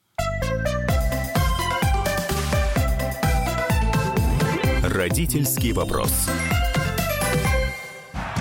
Родительский 4.83 5.72
вопрос. 5.72 6.29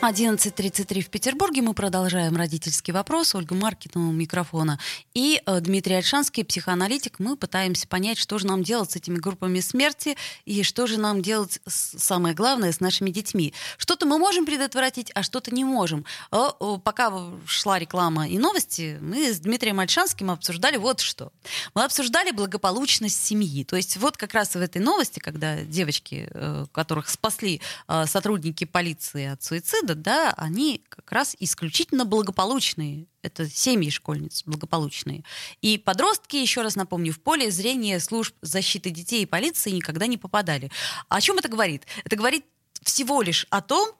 11.33 0.00 1.00
в 1.00 1.10
Петербурге. 1.10 1.60
Мы 1.60 1.74
продолжаем 1.74 2.36
родительский 2.36 2.92
вопрос. 2.92 3.34
Ольга 3.34 3.56
Маркина 3.56 4.08
у 4.08 4.12
микрофона. 4.12 4.78
И 5.12 5.42
э, 5.44 5.60
Дмитрий 5.60 5.96
Альшанский, 5.96 6.44
психоаналитик. 6.44 7.18
Мы 7.18 7.36
пытаемся 7.36 7.88
понять, 7.88 8.16
что 8.16 8.38
же 8.38 8.46
нам 8.46 8.62
делать 8.62 8.92
с 8.92 8.96
этими 8.96 9.16
группами 9.16 9.58
смерти 9.58 10.16
и 10.44 10.62
что 10.62 10.86
же 10.86 11.00
нам 11.00 11.20
делать, 11.20 11.60
с, 11.66 11.98
самое 11.98 12.32
главное, 12.32 12.70
с 12.70 12.78
нашими 12.78 13.10
детьми. 13.10 13.52
Что-то 13.76 14.06
мы 14.06 14.18
можем 14.18 14.46
предотвратить, 14.46 15.10
а 15.16 15.24
что-то 15.24 15.52
не 15.52 15.64
можем. 15.64 16.04
Э, 16.30 16.50
э, 16.60 16.78
пока 16.84 17.12
шла 17.44 17.80
реклама 17.80 18.28
и 18.28 18.38
новости, 18.38 18.98
мы 19.00 19.32
с 19.32 19.40
Дмитрием 19.40 19.80
Альшанским 19.80 20.30
обсуждали 20.30 20.76
вот 20.76 21.00
что. 21.00 21.32
Мы 21.74 21.82
обсуждали 21.82 22.30
благополучность 22.30 23.20
семьи. 23.24 23.64
То 23.64 23.74
есть 23.74 23.96
вот 23.96 24.16
как 24.16 24.32
раз 24.34 24.54
в 24.54 24.60
этой 24.60 24.80
новости, 24.80 25.18
когда 25.18 25.60
девочки, 25.60 26.28
э, 26.30 26.66
которых 26.70 27.08
спасли 27.08 27.60
э, 27.88 28.06
сотрудники 28.06 28.62
полиции 28.62 29.26
от 29.26 29.42
суицида, 29.42 29.87
да, 29.94 30.32
они 30.36 30.82
как 30.88 31.10
раз 31.12 31.36
исключительно 31.38 32.04
благополучные. 32.04 33.06
Это 33.22 33.48
семьи 33.48 33.90
школьниц 33.90 34.42
благополучные. 34.46 35.24
И 35.60 35.78
подростки, 35.78 36.36
еще 36.36 36.62
раз 36.62 36.76
напомню, 36.76 37.12
в 37.12 37.20
поле 37.20 37.50
зрения 37.50 38.00
служб 38.00 38.34
защиты 38.42 38.90
детей 38.90 39.22
и 39.22 39.26
полиции 39.26 39.70
никогда 39.70 40.06
не 40.06 40.16
попадали. 40.16 40.70
А 41.08 41.16
о 41.16 41.20
чем 41.20 41.38
это 41.38 41.48
говорит? 41.48 41.86
Это 42.04 42.16
говорит 42.16 42.44
всего 42.82 43.22
лишь 43.22 43.46
о 43.50 43.60
том, 43.60 43.94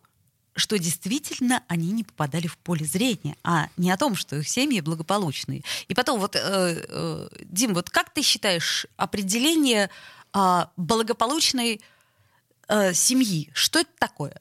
что 0.58 0.78
действительно 0.78 1.62
они 1.68 1.92
не 1.92 2.04
попадали 2.04 2.46
в 2.46 2.58
поле 2.58 2.84
зрения, 2.84 3.36
а 3.42 3.68
не 3.76 3.90
о 3.90 3.96
том, 3.96 4.16
что 4.16 4.36
их 4.36 4.48
семьи 4.48 4.80
благополучные. 4.80 5.62
И 5.86 5.94
потом, 5.94 6.18
вот, 6.20 6.34
э, 6.36 6.40
э, 6.42 7.28
Дим, 7.44 7.74
вот 7.74 7.90
как 7.90 8.12
ты 8.12 8.22
считаешь 8.22 8.86
определение 8.96 9.88
э, 10.34 10.64
благополучной 10.76 11.80
э, 12.68 12.92
семьи? 12.92 13.50
Что 13.52 13.80
это 13.80 13.90
такое? 13.98 14.40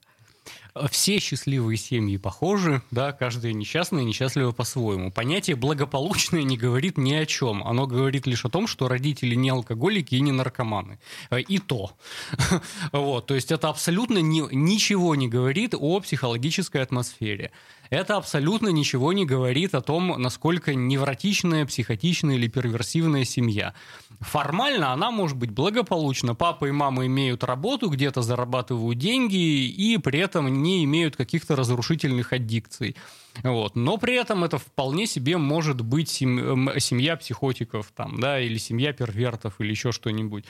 Все 0.92 1.20
счастливые 1.20 1.78
семьи 1.78 2.18
похожи, 2.18 2.82
да, 2.92 3.12
каждая 3.12 3.54
несчастная 3.54 4.04
несчастлива 4.04 4.52
по-своему. 4.52 5.12
Понятие 5.12 5.56
благополучное 5.56 6.44
не 6.44 6.58
говорит 6.58 6.98
ни 6.98 7.14
о 7.14 7.26
чем. 7.26 7.64
Оно 7.64 7.88
говорит 7.88 8.28
лишь 8.28 8.46
о 8.46 8.50
том, 8.50 8.68
что 8.68 8.88
родители 8.88 9.36
не 9.36 9.50
алкоголики 9.50 10.16
и 10.16 10.22
не 10.22 10.32
наркоманы. 10.32 11.00
Э, 11.30 11.40
и 11.40 11.60
то. 11.60 11.92
Вот, 12.92 13.28
то 13.28 13.36
есть 13.36 13.52
это 13.52 13.70
абсолютно 13.70 14.20
ни, 14.20 14.44
ничего 14.54 15.16
не 15.16 15.28
говорит 15.28 15.74
о 15.74 16.00
психологической 16.00 16.82
атмосфере. 16.82 17.52
Это 17.90 18.18
абсолютно 18.18 18.70
ничего 18.70 19.14
не 19.14 19.26
говорит 19.26 19.74
о 19.74 19.82
том, 19.82 20.20
насколько 20.22 20.74
невротичная, 20.76 21.66
психотичная 21.66 22.36
или 22.36 22.48
перверсивная 22.48 23.24
семья. 23.24 23.74
Формально 24.20 24.92
она 24.92 25.12
может 25.12 25.38
быть 25.38 25.52
благополучна. 25.52 26.36
Папа 26.36 26.66
и 26.66 26.72
мама 26.72 27.06
имеют 27.06 27.44
работу, 27.44 27.90
где-то 27.90 28.22
зарабатывают 28.22 28.98
деньги 28.98 29.68
и 29.68 29.98
при 29.98 30.20
этом 30.20 30.62
не 30.68 30.84
имеют 30.84 31.16
каких-то 31.16 31.56
разрушительных 31.56 32.34
аддикций. 32.34 32.96
Вот. 33.44 33.76
Но 33.76 33.98
при 33.98 34.16
этом 34.16 34.44
это 34.44 34.58
вполне 34.58 35.08
себе 35.08 35.38
может 35.38 35.82
быть 35.82 36.10
семья 36.10 37.18
психотиков 37.18 37.92
там, 37.96 38.20
да, 38.20 38.40
или 38.40 38.58
семья 38.58 38.94
первертов, 38.94 39.56
или 39.60 39.70
еще 39.72 39.92
что-нибудь. 39.92 40.46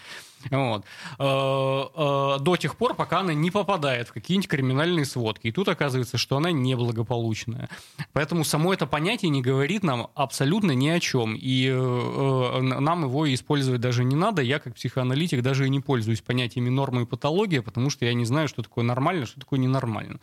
Вот. 0.52 0.86
Э, 1.19 1.23
э, 1.23 2.43
до 2.43 2.56
тех 2.58 2.76
пор, 2.76 2.93
пока 2.93 3.19
она 3.19 3.34
не 3.34 3.52
попадает 3.52 4.10
в 4.10 4.13
какие-нибудь 4.13 4.50
криминальные 4.50 5.06
сводки. 5.06 5.47
И 5.47 5.52
тут 5.52 5.67
оказывается, 5.67 6.17
что 6.17 6.38
она 6.38 6.52
неблагополучная. 6.52 7.69
Поэтому 8.13 8.43
само 8.43 8.73
это 8.73 8.86
понятие 8.86 9.30
не 9.30 9.41
говорит 9.41 9.84
нам 9.84 10.08
абсолютно 10.15 10.71
ни 10.71 10.88
о 10.88 11.00
чем. 11.00 11.36
И 11.36 11.67
э, 11.67 12.62
нам 12.62 13.04
его 13.04 13.34
использовать 13.34 13.82
даже 13.82 14.04
не 14.04 14.15
надо. 14.15 14.41
Я, 14.41 14.60
как 14.60 14.76
психоаналитик, 14.76 15.41
даже 15.41 15.65
и 15.65 15.69
не 15.69 15.80
пользуюсь 15.80 16.21
понятиями 16.21 16.69
нормы 16.69 17.02
и 17.02 17.06
патология, 17.06 17.62
потому 17.62 17.89
что 17.89 18.06
я 18.06 18.13
не 18.13 18.26
знаю, 18.26 18.47
что 18.47 18.62
такое 18.62 18.84
нормально, 18.84 19.26
что 19.26 19.39
такое 19.39 19.60
ненормально. 19.60 20.19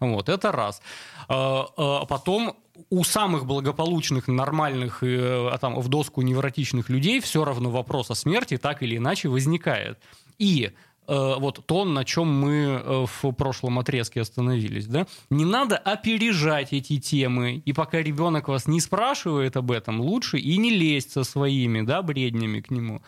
Вот, 0.00 0.28
это 0.28 0.52
раз. 0.52 0.80
Потом 1.28 2.56
у 2.90 3.04
самых 3.04 3.46
благополучных, 3.46 4.28
нормальных, 4.28 5.02
э, 5.02 5.48
а 5.50 5.58
там, 5.58 5.78
в 5.78 5.88
доску 5.88 6.22
невротичных 6.22 6.88
людей 6.88 7.20
все 7.20 7.44
равно 7.44 7.70
вопрос 7.70 8.10
о 8.10 8.14
смерти 8.14 8.56
так 8.56 8.82
или 8.82 8.96
иначе 8.96 9.28
возникает. 9.28 9.98
И 10.38 10.70
э, 11.06 11.34
вот 11.38 11.66
то, 11.66 11.84
на 11.84 12.04
чем 12.04 12.28
мы 12.28 12.54
э, 12.54 13.06
в 13.06 13.32
прошлом 13.32 13.78
отрезке 13.78 14.20
остановились, 14.20 14.86
да, 14.86 15.06
не 15.30 15.44
надо 15.44 15.76
опережать 15.76 16.72
эти 16.72 16.98
темы, 16.98 17.56
и 17.64 17.72
пока 17.72 18.00
ребенок 18.00 18.48
вас 18.48 18.66
не 18.66 18.80
спрашивает 18.80 19.56
об 19.56 19.70
этом, 19.70 20.00
лучше 20.00 20.38
и 20.38 20.56
не 20.56 20.70
лезть 20.70 21.12
со 21.12 21.24
своими, 21.24 21.82
да, 21.82 22.02
бреднями 22.02 22.60
к 22.60 22.70
нему. 22.70 23.02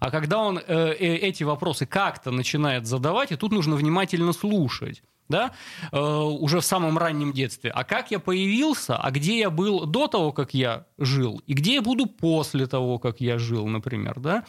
А 0.00 0.10
когда 0.10 0.38
он 0.38 0.58
э, 0.58 0.92
эти 0.94 1.44
вопросы 1.44 1.86
как-то 1.86 2.30
начинает 2.30 2.86
задавать, 2.86 3.32
и 3.32 3.36
тут 3.36 3.52
нужно 3.52 3.76
внимательно 3.76 4.32
слушать 4.32 5.02
да, 5.28 5.52
э, 5.92 5.98
уже 5.98 6.60
в 6.60 6.64
самом 6.64 6.98
раннем 6.98 7.32
детстве. 7.32 7.70
А 7.70 7.84
как 7.84 8.10
я 8.10 8.18
появился, 8.18 8.96
а 8.96 9.10
где 9.10 9.38
я 9.38 9.50
был 9.50 9.86
до 9.86 10.06
того, 10.06 10.32
как 10.32 10.54
я 10.54 10.86
жил, 10.98 11.42
и 11.46 11.54
где 11.54 11.74
я 11.74 11.82
буду 11.82 12.06
после 12.06 12.66
того, 12.66 12.98
как 12.98 13.20
я 13.20 13.38
жил, 13.38 13.66
например, 13.66 14.20
да. 14.20 14.44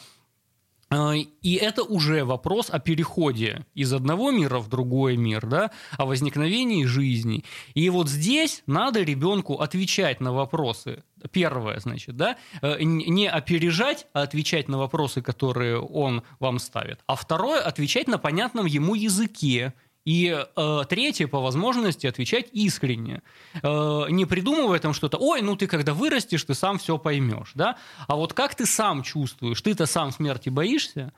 Э, 0.90 1.14
и 1.16 1.54
это 1.54 1.82
уже 1.82 2.24
вопрос 2.24 2.70
о 2.70 2.78
переходе 2.78 3.66
из 3.74 3.92
одного 3.92 4.30
мира 4.30 4.58
в 4.58 4.68
другой 4.68 5.16
мир, 5.16 5.46
да, 5.46 5.70
о 5.96 6.06
возникновении 6.06 6.84
жизни. 6.84 7.44
И 7.74 7.90
вот 7.90 8.08
здесь 8.08 8.62
надо 8.66 9.02
ребенку 9.02 9.54
отвечать 9.54 10.20
на 10.20 10.32
вопросы. 10.32 11.02
Первое, 11.32 11.80
значит, 11.80 12.16
да, 12.16 12.36
э, 12.62 12.82
не 12.82 13.28
опережать, 13.28 14.06
а 14.12 14.22
отвечать 14.22 14.68
на 14.68 14.78
вопросы, 14.78 15.20
которые 15.20 15.80
он 15.80 16.22
вам 16.38 16.58
ставит. 16.58 17.00
А 17.06 17.16
второе, 17.16 17.60
отвечать 17.60 18.08
на 18.08 18.18
понятном 18.18 18.66
ему 18.66 18.94
языке, 18.94 19.74
и 20.08 20.34
э, 20.56 20.84
третье, 20.88 21.26
по 21.26 21.38
возможности, 21.38 22.06
отвечать 22.06 22.46
искренне. 22.54 23.20
Э, 23.62 24.06
не 24.08 24.24
придумывая 24.24 24.78
там 24.78 24.94
что-то, 24.94 25.18
ой, 25.18 25.42
ну 25.42 25.54
ты 25.54 25.66
когда 25.66 25.92
вырастешь, 25.92 26.44
ты 26.44 26.54
сам 26.54 26.78
все 26.78 26.96
поймешь. 26.96 27.52
Да? 27.54 27.76
А 28.06 28.16
вот 28.16 28.32
как 28.32 28.54
ты 28.54 28.64
сам 28.64 29.02
чувствуешь, 29.02 29.60
ты-то 29.60 29.84
сам 29.84 30.10
смерти 30.10 30.48
боишься? 30.48 31.12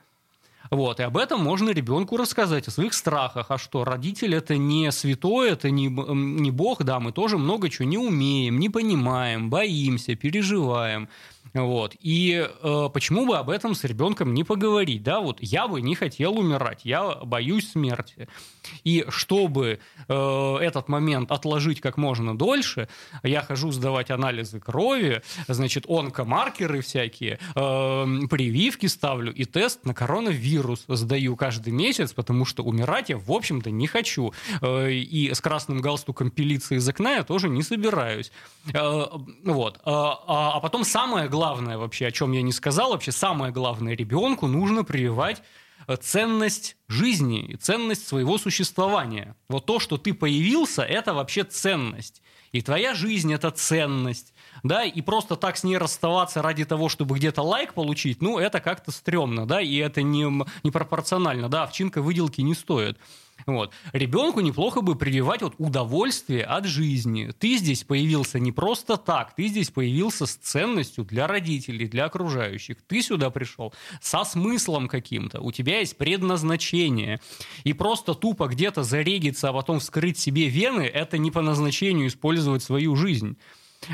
Вот, 0.73 0.99
и 0.99 1.05
об 1.05 1.17
этом 1.17 1.41
можно 1.41 1.71
ребенку 1.71 2.17
рассказать, 2.17 2.67
о 2.67 2.73
своих 2.73 2.93
страхах. 2.95 3.53
А 3.53 3.59
что, 3.59 3.85
родитель 3.85 4.35
это 4.35 4.57
не 4.57 4.91
святой, 4.91 5.51
это 5.51 5.71
не, 5.71 5.87
не 5.87 6.51
Бог, 6.51 6.83
да, 6.83 6.99
мы 6.99 7.13
тоже 7.13 7.39
много 7.39 7.69
чего 7.69 7.87
не 7.87 7.99
умеем, 7.99 8.59
не 8.59 8.71
понимаем, 8.71 9.51
боимся, 9.51 10.17
переживаем. 10.17 11.09
Вот. 11.55 11.97
И 12.01 12.49
э, 12.49 12.89
почему 12.93 13.27
бы 13.27 13.37
об 13.37 13.51
этом 13.51 13.75
с 13.75 13.85
ребенком 13.85 14.35
не 14.35 14.45
поговорить? 14.45 15.03
Да, 15.03 15.21
вот 15.21 15.39
я 15.41 15.67
бы 15.67 15.81
не 15.81 15.95
хотел 15.95 16.39
умирать, 16.39 16.83
я 16.85 17.17
боюсь 17.17 17.71
смерти. 17.73 18.29
И 18.85 19.05
чтобы 19.09 19.81
э, 20.09 20.57
этот 20.61 20.89
момент 20.89 21.33
отложить 21.33 21.81
как 21.81 21.97
можно 21.97 22.37
дольше, 22.37 22.89
я 23.23 23.43
хожу 23.43 23.73
сдавать 23.73 24.11
анализы 24.11 24.61
крови, 24.61 25.23
значит, 25.49 25.87
онкомаркеры 25.89 26.83
всякие, 26.83 27.39
э, 27.55 28.27
прививки 28.31 28.87
ставлю 28.87 29.33
и 29.33 29.45
тест 29.45 29.85
на 29.85 29.95
коронавирус 29.95 30.85
сдаю 30.87 31.37
каждый 31.37 31.73
месяц, 31.73 32.13
потому 32.13 32.45
что 32.45 32.63
умирать 32.63 33.09
я, 33.09 33.19
в 33.19 33.33
общем-то, 33.33 33.71
не 33.71 33.87
хочу. 33.87 34.33
Э, 34.61 34.91
и 34.91 35.35
с 35.35 35.41
красным 35.41 35.81
галстуком 35.81 36.31
пилиться 36.31 36.77
из 36.77 36.89
окна 36.89 37.15
я 37.15 37.25
тоже 37.25 37.49
не 37.49 37.63
собираюсь. 37.63 38.31
Э, 38.73 39.07
вот. 39.45 39.77
Э, 39.79 39.81
а, 39.85 40.57
а 40.57 40.61
потом 40.61 40.85
самое 40.85 41.29
главное, 41.31 41.79
вообще, 41.79 42.09
о 42.09 42.11
чем 42.11 42.33
я 42.33 42.43
не 42.43 42.53
сказал, 42.53 42.91
вообще 42.91 43.13
самое 43.13 43.53
главное, 43.53 43.97
ребенку 43.97 44.47
нужно 44.47 44.85
прививать 44.85 45.43
э, 45.87 45.97
ценность 45.97 46.77
жизни 46.89 47.41
и 47.47 47.57
ценность 47.57 48.07
своего 48.07 48.37
существования. 48.37 49.37
Вот 49.49 49.65
то, 49.65 49.81
что 49.81 49.97
ты 49.97 50.13
появился, 50.13 50.83
это 50.83 51.15
вообще 51.15 51.45
ценность. 51.45 52.21
И 52.53 52.61
твоя 52.63 52.95
жизнь– 52.95 53.33
это 53.35 53.51
ценность. 53.51 54.35
Да, 54.63 54.85
и 54.85 55.01
просто 55.01 55.37
так 55.37 55.57
с 55.57 55.65
ней 55.65 55.79
расставаться 55.79 56.43
ради 56.43 56.65
того, 56.65 56.89
чтобы 56.89 57.17
где-то 57.17 57.43
лайк 57.43 57.73
получить, 57.73 58.21
ну, 58.21 58.39
это 58.39 58.61
как-то 58.61 58.91
стрёмно, 58.91 59.47
да, 59.47 59.61
и 59.63 59.77
это 59.77 60.03
не, 60.03 60.25
не 60.63 60.71
пропорционально, 60.71 61.49
да, 61.49 61.63
овчинка 61.63 62.03
выделки 62.03 62.43
не 62.43 62.55
стоит. 62.55 62.99
Вот. 63.47 63.73
Ребенку 63.93 64.41
неплохо 64.41 64.81
бы 64.81 64.97
прививать 64.97 65.43
вот 65.43 65.55
удовольствие 65.59 66.45
от 66.45 66.67
жизни. 66.67 67.33
Ты 67.39 67.57
здесь 67.57 67.85
появился 67.85 68.39
не 68.39 68.53
просто 68.53 68.97
так, 68.97 69.35
ты 69.35 69.49
здесь 69.49 69.71
появился 69.71 70.27
с 70.27 70.35
ценностью 70.35 71.05
для 71.05 71.27
родителей, 71.27 71.89
для 71.89 72.07
окружающих. 72.07 72.79
Ты 72.87 73.03
сюда 73.03 73.31
пришел 73.31 73.73
со 74.01 74.25
смыслом 74.25 74.89
каким-то, 74.89 75.41
у 75.41 75.53
тебя 75.53 75.81
есть 75.81 75.97
предназначение. 75.97 77.21
И 77.65 77.73
просто 77.73 78.15
тупо 78.15 78.47
где-то 78.47 78.83
зарегиться, 78.83 79.49
а 79.49 79.53
потом 79.53 79.81
вскрыть 79.81 80.19
себе 80.19 80.49
вены, 80.49 80.83
это 80.83 81.19
не 81.19 81.31
по 81.31 81.43
назначению 81.43 82.09
использовать 82.09 82.63
свою 82.63 82.97
жизнь. 82.97 83.37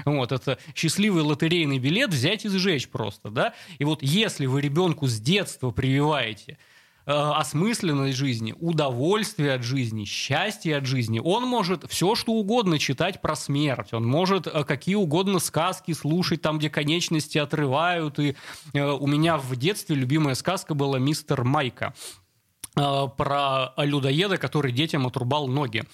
Вот, 0.04 0.32
это 0.32 0.58
счастливый 0.74 1.22
лотерейный 1.22 1.78
билет 1.78 2.10
взять 2.10 2.44
и 2.44 2.48
сжечь 2.48 2.88
просто, 2.88 3.30
да? 3.30 3.54
И 3.78 3.84
вот 3.84 4.02
если 4.02 4.46
вы 4.46 4.60
ребенку 4.60 5.06
с 5.06 5.20
детства 5.20 5.70
прививаете– 5.70 6.58
осмысленность 7.12 8.16
жизни, 8.16 8.54
удовольствие 8.58 9.54
от 9.54 9.62
жизни, 9.62 10.04
счастье 10.04 10.76
от 10.76 10.86
жизни. 10.86 11.20
Он 11.22 11.44
может 11.44 11.84
все, 11.88 12.14
что 12.16 12.32
угодно 12.32 12.78
читать 12.78 13.20
про 13.20 13.36
смерть. 13.36 13.92
Он 13.92 14.04
может 14.04 14.46
э, 14.46 14.64
какие 14.64 14.96
угодно 14.96 15.38
сказки 15.38 15.92
слушать, 15.92 16.42
там, 16.42 16.58
где 16.58 16.68
конечности 16.68 17.38
отрывают. 17.38 18.18
И 18.18 18.36
э, 18.72 18.84
у 18.84 19.06
меня 19.06 19.38
в 19.38 19.54
детстве 19.56 19.94
любимая 19.94 20.34
сказка 20.34 20.74
была 20.74 20.98
«Мистер 20.98 21.44
Майка» 21.44 21.94
про 22.74 23.72
людоеда, 23.78 24.36
который 24.36 24.70
детям 24.70 25.06
отрубал 25.06 25.48
ноги. 25.48 25.84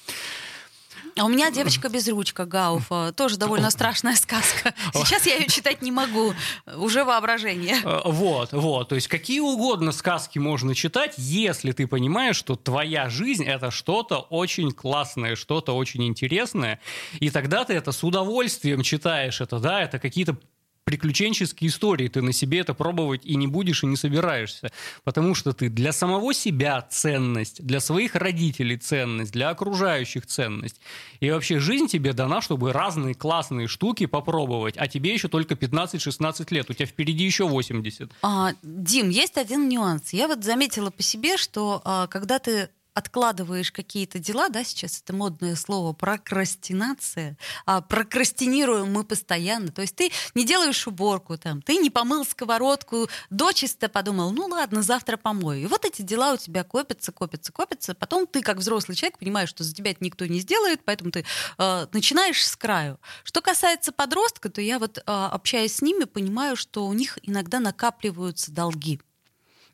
А 1.17 1.25
у 1.25 1.29
меня 1.29 1.51
девочка 1.51 1.89
без 1.89 2.09
ручка 2.09 2.47
Гауфа. 2.47 3.13
Тоже 3.13 3.37
довольно 3.37 3.71
страшная 3.71 4.17
сказка. 4.17 4.75
Сейчас 4.95 5.27
я 5.27 5.37
ее 5.37 5.47
читать 5.47 5.83
не 5.83 5.93
могу. 5.93 6.33
Уже 6.77 7.05
воображение. 7.05 7.77
Э, 7.85 8.01
Вот, 8.05 8.53
вот. 8.53 8.89
То 8.89 8.95
есть 8.95 9.09
какие 9.09 9.41
угодно 9.41 9.93
сказки 9.93 10.39
можно 10.39 10.75
читать, 10.75 11.15
если 11.19 11.73
ты 11.73 11.87
понимаешь, 11.87 12.37
что 12.37 12.57
твоя 12.57 13.09
жизнь 13.09 13.45
это 13.45 13.71
что-то 13.71 14.19
очень 14.19 14.73
классное, 14.73 15.37
что-то 15.37 15.77
очень 15.77 16.05
интересное, 16.07 16.81
и 17.21 17.31
тогда 17.31 17.65
ты 17.65 17.75
это 17.75 17.93
с 17.93 18.03
удовольствием 18.03 18.83
читаешь. 18.83 19.41
Это 19.41 19.59
да, 19.59 19.83
это 19.83 19.99
какие-то 19.99 20.37
приключенческие 20.85 21.69
истории. 21.69 22.09
Ты 22.09 22.23
на 22.23 22.33
себе 22.33 22.61
это 22.61 22.75
пробовать 22.75 23.25
и 23.25 23.37
не 23.37 23.47
будешь, 23.47 23.83
и 23.83 23.87
не 23.87 23.97
собираешься. 23.97 24.71
Потому 25.05 25.35
что 25.35 25.53
ты 25.53 25.69
для 25.69 25.93
самого 25.93 26.35
себя 26.35 26.83
ценность, 26.83 27.65
для 27.65 27.81
своих 27.81 28.15
родителей 28.15 28.77
ценность, 28.77 29.33
для 29.33 29.51
окружающих 29.51 30.27
ценность. 30.27 30.81
И 31.21 31.31
вообще 31.31 31.59
жизнь 31.59 31.87
тебе 31.87 32.13
дана, 32.13 32.41
чтобы 32.41 32.73
разные 32.73 33.15
классные 33.15 33.69
штуки 33.69 34.07
попробовать. 34.07 34.75
А 34.77 34.89
тебе 34.89 35.13
еще 35.13 35.29
только 35.29 35.55
15-16 35.55 36.47
лет. 36.51 36.71
У 36.71 36.75
тебя 36.75 36.87
впереди 36.87 37.25
еще 37.25 37.47
80. 37.47 38.11
А, 38.23 38.53
Дим, 38.63 39.09
есть 39.09 39.37
один 39.37 39.69
нюанс. 39.69 40.13
Я 40.13 40.29
вот 40.29 40.45
заметила 40.45 40.91
по 40.91 41.03
себе, 41.03 41.37
что 41.37 41.81
а, 41.85 42.07
когда 42.09 42.39
ты 42.39 42.69
откладываешь 42.95 43.73
какие-то 43.73 44.19
дела, 44.19 44.49
да, 44.49 44.65
сейчас 44.65 45.01
это 45.01 45.13
модное 45.13 45.57
слово 45.57 45.93
прокрастинация, 45.93 47.37
а 47.67 47.81
прокрастинируем 47.81 48.93
мы 48.93 49.05
постоянно, 49.05 49.73
то 49.73 49.83
есть 49.83 49.97
ты 49.97 50.11
не 50.35 50.45
делаешь 50.45 50.87
уборку, 50.87 51.39
там, 51.39 51.63
ты 51.63 51.77
не 51.77 51.91
помыл 51.91 52.25
сковородку, 52.25 53.09
дочисто 53.31 53.89
подумал, 53.89 54.33
ну 54.33 54.47
ладно, 54.47 54.83
завтра 54.83 55.17
помою. 55.17 55.63
И 55.63 55.67
вот 55.67 55.85
эти 55.85 56.03
дела 56.03 56.35
у 56.35 56.37
тебя 56.37 56.65
копятся, 56.65 57.13
копятся, 57.13 57.53
копятся, 57.53 57.95
потом 57.95 58.27
ты 58.27 58.43
как 58.43 58.59
взрослый 58.59 58.97
человек 58.97 59.19
понимаешь, 59.19 59.49
что 59.49 59.65
за 59.65 59.75
тебя 59.75 59.93
это 59.93 60.05
никто 60.05 60.27
не 60.27 60.41
сделает, 60.41 60.81
поэтому 60.85 61.11
ты 61.11 61.25
э, 61.59 61.87
начинаешь 61.93 62.47
с 62.47 62.57
краю. 62.57 62.99
Что 63.25 63.41
касается 63.41 63.93
подростка, 63.93 64.51
то 64.51 64.61
я 64.61 64.79
вот, 64.79 64.99
э, 64.99 65.03
общаясь 65.07 65.77
с 65.77 65.83
ними, 65.83 66.05
понимаю, 66.05 66.57
что 66.57 66.87
у 66.87 66.93
них 66.93 67.19
иногда 67.23 67.61
накапливаются 67.61 68.53
долги. 68.53 69.01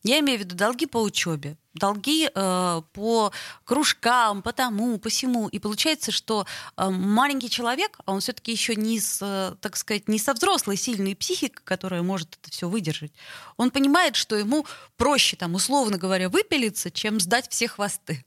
Я 0.02 0.20
имею 0.20 0.38
в 0.38 0.42
виду 0.42 0.54
долги 0.54 0.86
по 0.86 1.02
учебе, 1.02 1.56
долги 1.78 2.30
э, 2.32 2.82
по 2.92 3.32
кружкам, 3.64 4.42
по 4.42 4.52
тому, 4.52 4.98
по 4.98 5.08
всему. 5.08 5.48
И 5.48 5.58
получается, 5.58 6.12
что 6.12 6.46
э, 6.76 6.88
маленький 6.88 7.50
человек, 7.50 7.98
а 8.04 8.12
он 8.12 8.20
все-таки 8.20 8.52
еще 8.52 8.74
не 8.76 9.00
с, 9.00 9.20
э, 9.22 9.54
так 9.60 9.76
сказать, 9.76 10.08
не 10.08 10.18
со 10.18 10.34
взрослой 10.34 10.76
сильной 10.76 11.16
психикой, 11.16 11.62
которая 11.64 12.02
может 12.02 12.38
это 12.40 12.50
все 12.50 12.68
выдержать. 12.68 13.12
Он 13.56 13.70
понимает, 13.70 14.16
что 14.16 14.36
ему 14.36 14.66
проще, 14.96 15.36
там, 15.36 15.54
условно 15.54 15.98
говоря, 15.98 16.28
выпилиться, 16.28 16.90
чем 16.90 17.20
сдать 17.20 17.48
все 17.50 17.68
хвосты. 17.68 18.24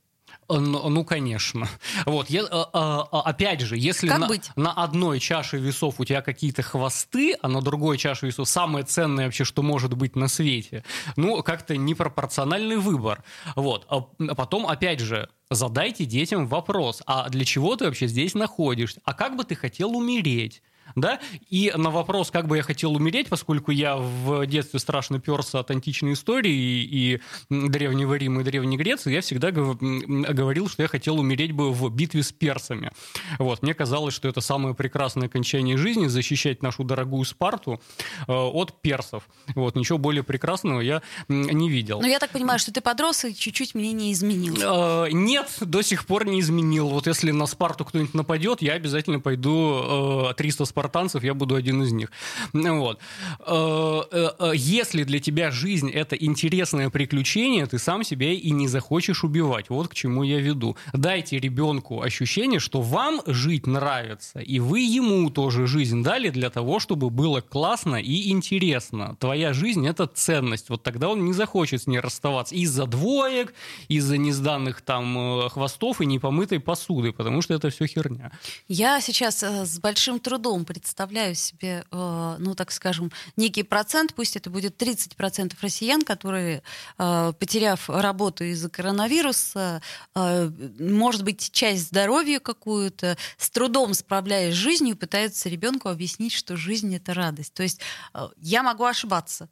Ну, 0.60 1.04
конечно. 1.04 1.68
Вот, 2.06 2.30
я, 2.30 2.44
а, 2.50 3.08
а, 3.10 3.20
опять 3.22 3.60
же, 3.60 3.76
если 3.76 4.08
Как 4.08 4.18
на, 4.18 4.26
быть? 4.26 4.50
на 4.56 4.72
одной 4.72 5.20
чаше 5.20 5.58
весов 5.58 6.00
у 6.00 6.04
тебя 6.04 6.20
какие-то 6.20 6.62
хвосты, 6.62 7.36
а 7.40 7.48
на 7.48 7.60
другой 7.60 7.96
чаше 7.98 8.26
весов 8.26 8.48
самое 8.48 8.84
ценное 8.84 9.26
вообще, 9.26 9.44
что 9.44 9.62
может 9.62 9.94
быть 9.94 10.16
на 10.16 10.28
свете, 10.28 10.84
ну, 11.16 11.42
как-то 11.42 11.76
непропорциональный 11.76 12.76
выбор. 12.76 13.22
Вот. 13.56 13.86
А 13.88 14.02
а 14.18 14.34
потом, 14.34 14.66
опять 14.66 15.00
же, 15.00 15.28
задайте 15.50 16.04
детям 16.04 16.46
вопрос, 16.46 17.02
а 17.06 17.28
для 17.28 17.44
чего 17.44 17.76
ты 17.76 17.84
вообще 17.86 18.06
здесь 18.06 18.34
находишься? 18.34 19.00
А 19.04 19.14
как 19.14 19.36
бы 19.36 19.44
ты 19.44 19.54
хотел 19.54 19.96
умереть? 19.96 20.62
Да? 20.96 21.20
И 21.50 21.72
на 21.76 21.90
вопрос, 21.90 22.30
как 22.30 22.46
бы 22.46 22.56
я 22.56 22.62
хотел 22.62 22.94
умереть, 22.94 23.28
поскольку 23.28 23.70
я 23.70 23.96
в 23.96 24.46
детстве 24.46 24.80
страшно 24.80 25.20
перся 25.20 25.60
от 25.60 25.70
античной 25.70 26.14
истории 26.14 26.52
и, 26.52 27.14
и 27.14 27.20
Древнего 27.50 28.14
Рима 28.14 28.42
и 28.42 28.44
Древней 28.44 28.76
Греции, 28.76 29.12
я 29.12 29.20
всегда 29.20 29.50
говорил, 29.50 30.68
что 30.68 30.82
я 30.82 30.88
хотел 30.88 31.18
умереть 31.18 31.52
бы 31.52 31.72
в 31.72 31.88
битве 31.90 32.22
с 32.22 32.32
персами. 32.32 32.92
Вот. 33.38 33.62
Мне 33.62 33.74
казалось, 33.74 34.14
что 34.14 34.28
это 34.28 34.40
самое 34.40 34.74
прекрасное 34.74 35.28
окончание 35.28 35.76
жизни, 35.76 36.06
защищать 36.06 36.62
нашу 36.62 36.84
дорогую 36.84 37.24
Спарту 37.24 37.80
э, 38.26 38.32
от 38.32 38.80
персов. 38.80 39.28
Вот. 39.54 39.76
Ничего 39.76 39.98
более 39.98 40.22
прекрасного 40.22 40.80
я 40.80 41.02
не 41.28 41.70
видел. 41.70 42.00
Но 42.00 42.06
я 42.06 42.18
так 42.18 42.30
понимаю, 42.30 42.58
что 42.58 42.72
ты 42.72 42.80
подрос 42.80 43.24
и 43.24 43.34
чуть-чуть 43.34 43.74
мнение 43.74 44.12
изменил. 44.12 44.56
Э, 44.60 45.08
Нет, 45.10 45.48
до 45.60 45.82
сих 45.82 46.06
пор 46.06 46.26
не 46.26 46.40
изменил. 46.40 46.88
Вот 46.88 47.06
если 47.06 47.30
на 47.30 47.46
Спарту 47.46 47.84
кто-нибудь 47.84 48.14
нападет, 48.14 48.62
я 48.62 48.74
обязательно 48.74 49.20
пойду 49.20 50.30
э, 50.30 50.34
300 50.34 50.64
спартанцев, 50.82 51.24
я 51.24 51.34
буду 51.34 51.54
один 51.54 51.82
из 51.82 51.92
них. 51.92 52.10
Вот. 52.52 52.98
Э, 53.40 54.02
э, 54.10 54.30
э, 54.38 54.52
Если 54.54 55.04
для 55.04 55.20
тебя 55.20 55.50
жизнь 55.50 55.90
это 55.90 56.16
интересное 56.16 56.90
приключение, 56.90 57.66
ты 57.66 57.78
сам 57.78 58.04
себя 58.04 58.32
и 58.32 58.50
не 58.50 58.68
захочешь 58.68 59.24
убивать. 59.24 59.70
Вот 59.70 59.88
к 59.88 59.94
чему 59.94 60.24
я 60.24 60.40
веду. 60.40 60.76
Дайте 60.92 61.38
ребенку 61.38 62.02
ощущение, 62.02 62.60
что 62.60 62.80
вам 62.80 63.20
жить 63.26 63.66
нравится, 63.66 64.40
и 64.40 64.60
вы 64.60 64.80
ему 64.80 65.30
тоже 65.30 65.66
жизнь 65.66 66.02
дали 66.02 66.30
для 66.30 66.50
того, 66.50 66.80
чтобы 66.80 67.10
было 67.10 67.40
классно 67.40 67.96
и 67.96 68.30
интересно. 68.30 69.16
Твоя 69.20 69.52
жизнь 69.52 69.86
это 69.86 70.06
ценность. 70.06 70.70
Вот 70.70 70.82
тогда 70.82 71.08
он 71.08 71.24
не 71.24 71.32
захочет 71.32 71.82
с 71.82 71.86
ней 71.86 72.00
расставаться 72.00 72.54
из-за 72.54 72.86
двоек, 72.86 73.54
из-за 73.88 74.16
несданных 74.16 74.80
там 74.82 75.48
хвостов 75.48 76.00
и 76.00 76.06
непомытой 76.06 76.58
посуды, 76.58 77.12
потому 77.12 77.42
что 77.42 77.54
это 77.54 77.70
все 77.70 77.86
херня. 77.86 78.32
Я 78.68 79.00
сейчас 79.00 79.42
с 79.42 79.78
большим 79.78 80.18
трудом 80.18 80.64
представляю 80.72 81.34
себе, 81.34 81.84
э, 81.90 82.36
ну, 82.38 82.54
так 82.54 82.72
скажем, 82.72 83.10
некий 83.36 83.62
процент, 83.62 84.14
пусть 84.14 84.36
это 84.36 84.50
будет 84.50 84.76
30% 84.76 85.54
россиян, 85.60 86.02
которые, 86.02 86.62
э, 86.98 87.32
потеряв 87.38 87.88
работу 87.88 88.44
из-за 88.44 88.68
коронавируса, 88.70 89.82
э, 90.14 90.50
может 90.78 91.24
быть, 91.24 91.50
часть 91.52 91.88
здоровья 91.88 92.38
какую-то, 92.40 93.16
с 93.36 93.50
трудом 93.50 93.94
справляясь 93.94 94.54
с 94.54 94.56
жизнью, 94.56 94.96
пытаются 94.96 95.48
ребенку 95.48 95.88
объяснить, 95.88 96.32
что 96.32 96.56
жизнь— 96.56 96.94
это 96.96 97.14
радость. 97.14 97.54
То 97.54 97.62
есть 97.62 97.80
э, 98.14 98.28
я 98.38 98.62
могу 98.62 98.84
ошибаться. 98.84 99.48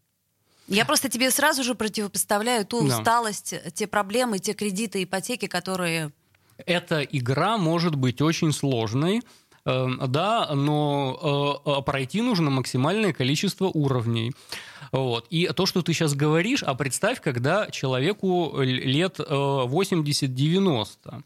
Я 0.68 0.84
просто 0.84 1.08
тебе 1.08 1.30
сразу 1.30 1.64
же 1.64 1.74
противопоставляю 1.74 2.64
ту 2.64 2.86
Да. 2.86 2.98
усталость, 2.98 3.54
те 3.74 3.86
проблемы, 3.86 4.38
те 4.38 4.54
кредиты, 4.54 5.02
ипотеки, 5.02 5.46
которые 5.46 6.12
Эта 6.66 7.00
игра 7.02 7.56
может 7.56 7.94
быть 7.94 8.20
очень 8.20 8.52
сложной, 8.52 9.22
да, 10.08 10.50
но 10.54 11.60
э, 11.66 11.70
э, 11.78 11.82
пройти 11.82 12.22
нужно 12.22 12.50
максимальное 12.50 13.12
количество 13.12 13.66
уровней. 13.66 14.32
Вот. 14.92 15.26
И 15.30 15.46
то, 15.54 15.66
что 15.66 15.82
ты 15.82 15.92
сейчас 15.92 16.14
говоришь, 16.14 16.62
а 16.62 16.74
представь, 16.74 17.20
когда 17.20 17.70
человеку 17.70 18.60
лет 18.60 19.20
э, 19.20 19.22
80-90. 19.24 21.22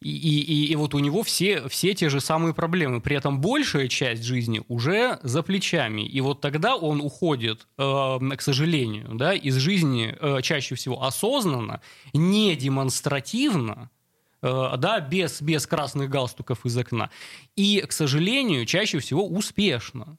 И, 0.00 0.10
и, 0.10 0.40
и- 0.40 0.66
и 0.72 0.76
вот 0.76 0.94
у 0.94 1.00
него 1.00 1.22
все, 1.24 1.68
все 1.68 1.92
те 1.92 2.08
же 2.08 2.20
самые 2.20 2.54
проблемы. 2.54 3.00
При 3.00 3.16
этом 3.16 3.40
большая 3.40 3.88
часть 3.88 4.22
жизни 4.22 4.62
уже 4.68 5.18
за 5.24 5.42
плечами. 5.42 6.02
И 6.02 6.20
вот 6.20 6.40
тогда 6.40 6.76
он 6.76 7.00
уходит, 7.00 7.66
э, 7.78 8.18
к 8.36 8.40
сожалению, 8.40 9.08
да, 9.14 9.32
из 9.34 9.56
жизни 9.56 10.14
э, 10.20 10.40
чаще 10.42 10.76
всего 10.76 11.02
осознанно, 11.02 11.80
не 12.12 12.54
демонстративно, 12.54 13.90
э, 13.96 13.97
да, 14.42 15.00
без, 15.00 15.42
без 15.42 15.66
красных 15.66 16.10
галстуков 16.10 16.64
из 16.64 16.76
окна. 16.76 17.10
И, 17.56 17.84
к 17.86 17.92
сожалению, 17.92 18.66
чаще 18.66 18.98
всего 18.98 19.26
успешно. 19.26 20.16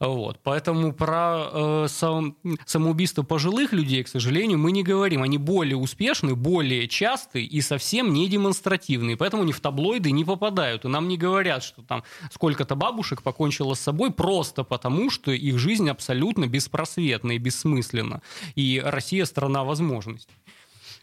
Вот. 0.00 0.40
Поэтому 0.42 0.92
про 0.92 1.48
э, 1.50 1.86
сам- 1.88 2.36
самоубийство 2.64 3.22
пожилых 3.22 3.72
людей, 3.72 4.02
к 4.02 4.08
сожалению, 4.08 4.58
мы 4.58 4.72
не 4.72 4.82
говорим. 4.82 5.22
Они 5.22 5.38
более 5.38 5.76
успешны, 5.76 6.34
более 6.34 6.88
частые 6.88 7.44
и 7.44 7.60
совсем 7.60 8.12
не 8.12 8.28
демонстративные. 8.28 9.16
Поэтому 9.16 9.42
они 9.42 9.52
в 9.52 9.60
таблоиды 9.60 10.10
не 10.10 10.24
попадают. 10.24 10.84
И 10.84 10.88
нам 10.88 11.08
не 11.08 11.16
говорят, 11.16 11.62
что 11.62 11.82
там 11.82 12.04
сколько-то 12.30 12.74
бабушек 12.74 13.22
покончило 13.22 13.74
с 13.74 13.80
собой 13.80 14.12
просто 14.12 14.64
потому, 14.64 15.10
что 15.10 15.30
их 15.32 15.58
жизнь 15.58 15.88
абсолютно 15.88 16.46
беспросветна 16.46 17.32
и 17.32 17.38
бессмысленна. 17.38 18.22
И 18.54 18.82
Россия 18.84 19.24
страна 19.24 19.64
возможностей. 19.64 20.34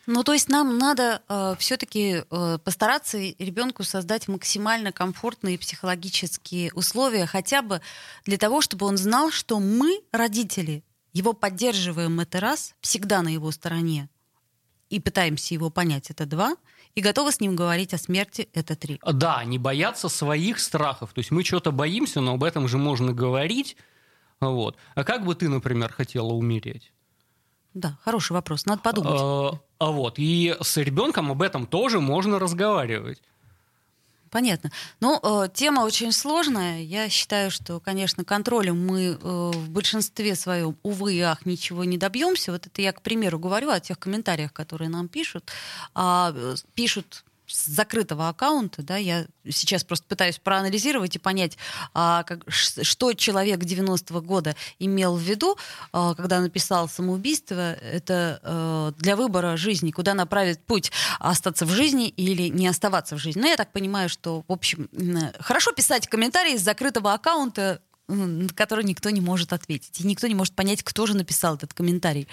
Ну, 0.05 0.23
то 0.23 0.33
есть 0.33 0.49
нам 0.49 0.77
надо 0.77 1.21
э, 1.29 1.55
все-таки 1.59 2.23
э, 2.29 2.57
постараться 2.63 3.17
ребенку 3.17 3.83
создать 3.83 4.27
максимально 4.27 4.91
комфортные 4.91 5.57
психологические 5.57 6.73
условия, 6.73 7.25
хотя 7.25 7.61
бы 7.61 7.81
для 8.25 8.37
того, 8.37 8.59
чтобы 8.59 8.85
он 8.85 8.97
знал, 8.97 9.31
что 9.31 9.59
мы, 9.59 10.01
родители, 10.11 10.83
его 11.13 11.33
поддерживаем 11.33 12.19
это 12.19 12.41
раз, 12.41 12.75
всегда 12.81 13.21
на 13.21 13.29
его 13.29 13.51
стороне, 13.51 14.09
и 14.89 14.99
пытаемся 14.99 15.53
его 15.53 15.69
понять, 15.69 16.09
это 16.09 16.25
два, 16.25 16.55
и 16.95 17.01
готовы 17.01 17.31
с 17.31 17.39
ним 17.39 17.55
говорить 17.55 17.93
о 17.93 17.97
смерти, 17.97 18.49
это 18.53 18.75
три. 18.75 18.99
Да, 19.05 19.43
не 19.43 19.57
бояться 19.57 20.09
своих 20.09 20.59
страхов. 20.59 21.13
То 21.13 21.19
есть 21.19 21.31
мы 21.31 21.43
что-то 21.43 21.71
боимся, 21.71 22.21
но 22.21 22.33
об 22.33 22.43
этом 22.43 22.67
же 22.67 22.77
можно 22.77 23.13
говорить. 23.13 23.77
Вот. 24.39 24.77
А 24.93 25.03
как 25.03 25.25
бы 25.25 25.33
ты, 25.33 25.49
например, 25.49 25.91
хотела 25.91 26.33
умереть? 26.33 26.92
Да, 27.73 27.97
хороший 28.03 28.33
вопрос, 28.33 28.65
надо 28.65 28.81
подумать. 28.81 29.19
А, 29.19 29.59
а 29.79 29.91
вот. 29.91 30.15
И 30.17 30.55
с 30.61 30.77
ребенком 30.77 31.31
об 31.31 31.41
этом 31.41 31.65
тоже 31.65 31.99
можно 31.99 32.39
разговаривать. 32.39 33.21
Понятно. 34.33 34.71
Ну, 34.99 35.19
э, 35.21 35.47
тема 35.53 35.81
очень 35.81 36.11
сложная. 36.11 36.81
Я 36.81 37.07
считаю, 37.07 37.51
что, 37.51 37.79
конечно, 37.79 38.23
контролем 38.23 38.83
мы 38.83 39.01
э, 39.03 39.17
в 39.21 39.69
большинстве 39.69 40.33
своем, 40.33 40.75
увы 40.81 41.13
и 41.13 41.19
ах, 41.19 41.45
ничего 41.45 41.83
не 41.83 41.99
добьемся. 41.99 42.51
Вот 42.51 42.65
это 42.65 42.81
я, 42.81 42.93
к 42.93 43.03
примеру, 43.03 43.37
говорю 43.37 43.69
о 43.69 43.79
тех 43.79 43.99
комментариях, 43.99 44.51
которые 44.51 44.89
нам 44.89 45.07
пишут. 45.07 45.51
А, 45.93 46.33
э, 46.35 46.55
пишут 46.73 47.23
с 47.53 47.67
закрытого 47.67 48.29
аккаунта, 48.29 48.81
да, 48.81 48.97
я 48.97 49.27
сейчас 49.47 49.83
просто 49.83 50.07
пытаюсь 50.07 50.39
проанализировать 50.39 51.15
и 51.15 51.19
понять, 51.19 51.57
а, 51.93 52.23
как, 52.23 52.41
что 52.49 53.13
человек 53.13 53.59
90-го 53.59 54.21
года 54.21 54.55
имел 54.79 55.15
в 55.15 55.21
виду, 55.21 55.55
а, 55.91 56.15
когда 56.15 56.39
написал 56.39 56.89
самоубийство, 56.89 57.73
это 57.73 58.39
а, 58.43 58.91
для 58.97 59.15
выбора 59.15 59.55
жизни, 59.55 59.91
куда 59.91 60.15
направить 60.15 60.59
путь, 60.61 60.91
остаться 61.19 61.67
в 61.67 61.69
жизни 61.69 62.09
или 62.09 62.49
не 62.49 62.67
оставаться 62.67 63.15
в 63.15 63.19
жизни. 63.19 63.41
Но 63.41 63.47
я 63.47 63.55
так 63.55 63.71
понимаю, 63.71 64.09
что, 64.09 64.43
в 64.47 64.51
общем, 64.51 64.89
хорошо 65.39 65.73
писать 65.73 66.07
комментарии 66.07 66.57
с 66.57 66.61
закрытого 66.61 67.13
аккаунта, 67.13 67.81
на 68.07 68.49
который 68.49 68.83
никто 68.83 69.09
не 69.09 69.21
может 69.21 69.53
ответить. 69.53 70.01
И 70.01 70.07
никто 70.07 70.27
не 70.27 70.35
может 70.35 70.53
понять, 70.53 70.83
кто 70.83 71.05
же 71.05 71.15
написал 71.15 71.55
этот 71.55 71.73
комментарий. 71.73 72.27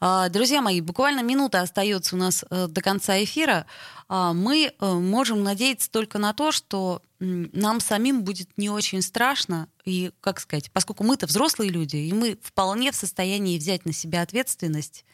А, 0.00 0.28
друзья 0.28 0.62
мои, 0.62 0.80
буквально 0.80 1.22
минута 1.22 1.60
остается 1.60 2.14
у 2.14 2.18
нас 2.18 2.44
э, 2.50 2.68
до 2.68 2.80
конца 2.80 3.22
эфира. 3.22 3.66
А, 4.08 4.32
мы 4.32 4.72
э, 4.78 4.92
можем 4.94 5.42
надеяться 5.42 5.90
только 5.90 6.18
на 6.18 6.32
то, 6.32 6.50
что 6.50 7.02
нам 7.20 7.80
самим 7.80 8.22
будет 8.22 8.48
не 8.56 8.70
очень 8.70 9.02
страшно, 9.02 9.68
и, 9.84 10.12
как 10.20 10.38
сказать, 10.38 10.70
поскольку 10.70 11.02
мы-то 11.02 11.26
взрослые 11.26 11.70
люди, 11.70 11.96
и 11.96 12.12
мы 12.12 12.38
вполне 12.40 12.92
в 12.92 12.94
состоянии 12.94 13.58
взять 13.58 13.84
на 13.86 13.92
себя 13.92 14.22
ответственность 14.22 15.04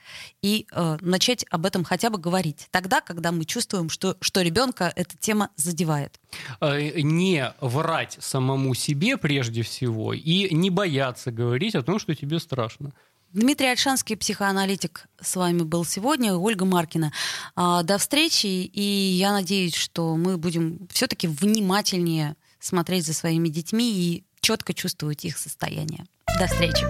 и 0.42 0.66
э, 0.70 0.98
начать 1.00 1.46
об 1.50 1.64
этом 1.64 1.82
хотя 1.82 2.10
бы 2.10 2.18
говорить. 2.18 2.68
Тогда, 2.70 3.00
когда 3.00 3.32
мы 3.32 3.46
чувствуем, 3.46 3.88
что, 3.88 4.16
что 4.20 4.42
ребенка 4.42 4.92
эта 4.94 5.16
тема 5.16 5.50
задевает. 5.56 6.20
Э, 6.60 7.00
не 7.00 7.54
врать 7.60 8.18
самому 8.20 8.74
себе 8.74 9.16
прежде 9.16 9.62
всего 9.62 10.12
и 10.12 10.54
не 10.54 10.68
бояться 10.70 11.32
говорить 11.32 11.74
о 11.74 11.82
том, 11.82 11.98
что 11.98 12.14
тебе 12.14 12.38
страшно. 12.38 12.92
Дмитрий 13.34 13.66
Альшанский, 13.66 14.16
психоаналитик, 14.16 15.08
с 15.20 15.34
вами 15.34 15.62
был 15.62 15.84
сегодня, 15.84 16.34
Ольга 16.34 16.64
Маркина. 16.64 17.12
А, 17.56 17.82
до 17.82 17.98
встречи, 17.98 18.46
и 18.46 18.80
я 18.80 19.32
надеюсь, 19.32 19.74
что 19.74 20.16
мы 20.16 20.38
будем 20.38 20.86
все-таки 20.92 21.26
внимательнее 21.26 22.36
смотреть 22.60 23.04
за 23.04 23.12
своими 23.12 23.48
детьми 23.48 23.90
и 23.90 24.24
четко 24.40 24.72
чувствовать 24.72 25.24
их 25.24 25.36
состояние. 25.36 26.06
До 26.38 26.46
встречи. 26.46 26.84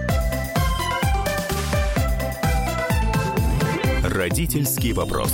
Родительский 4.03 4.93
вопрос. 4.93 5.33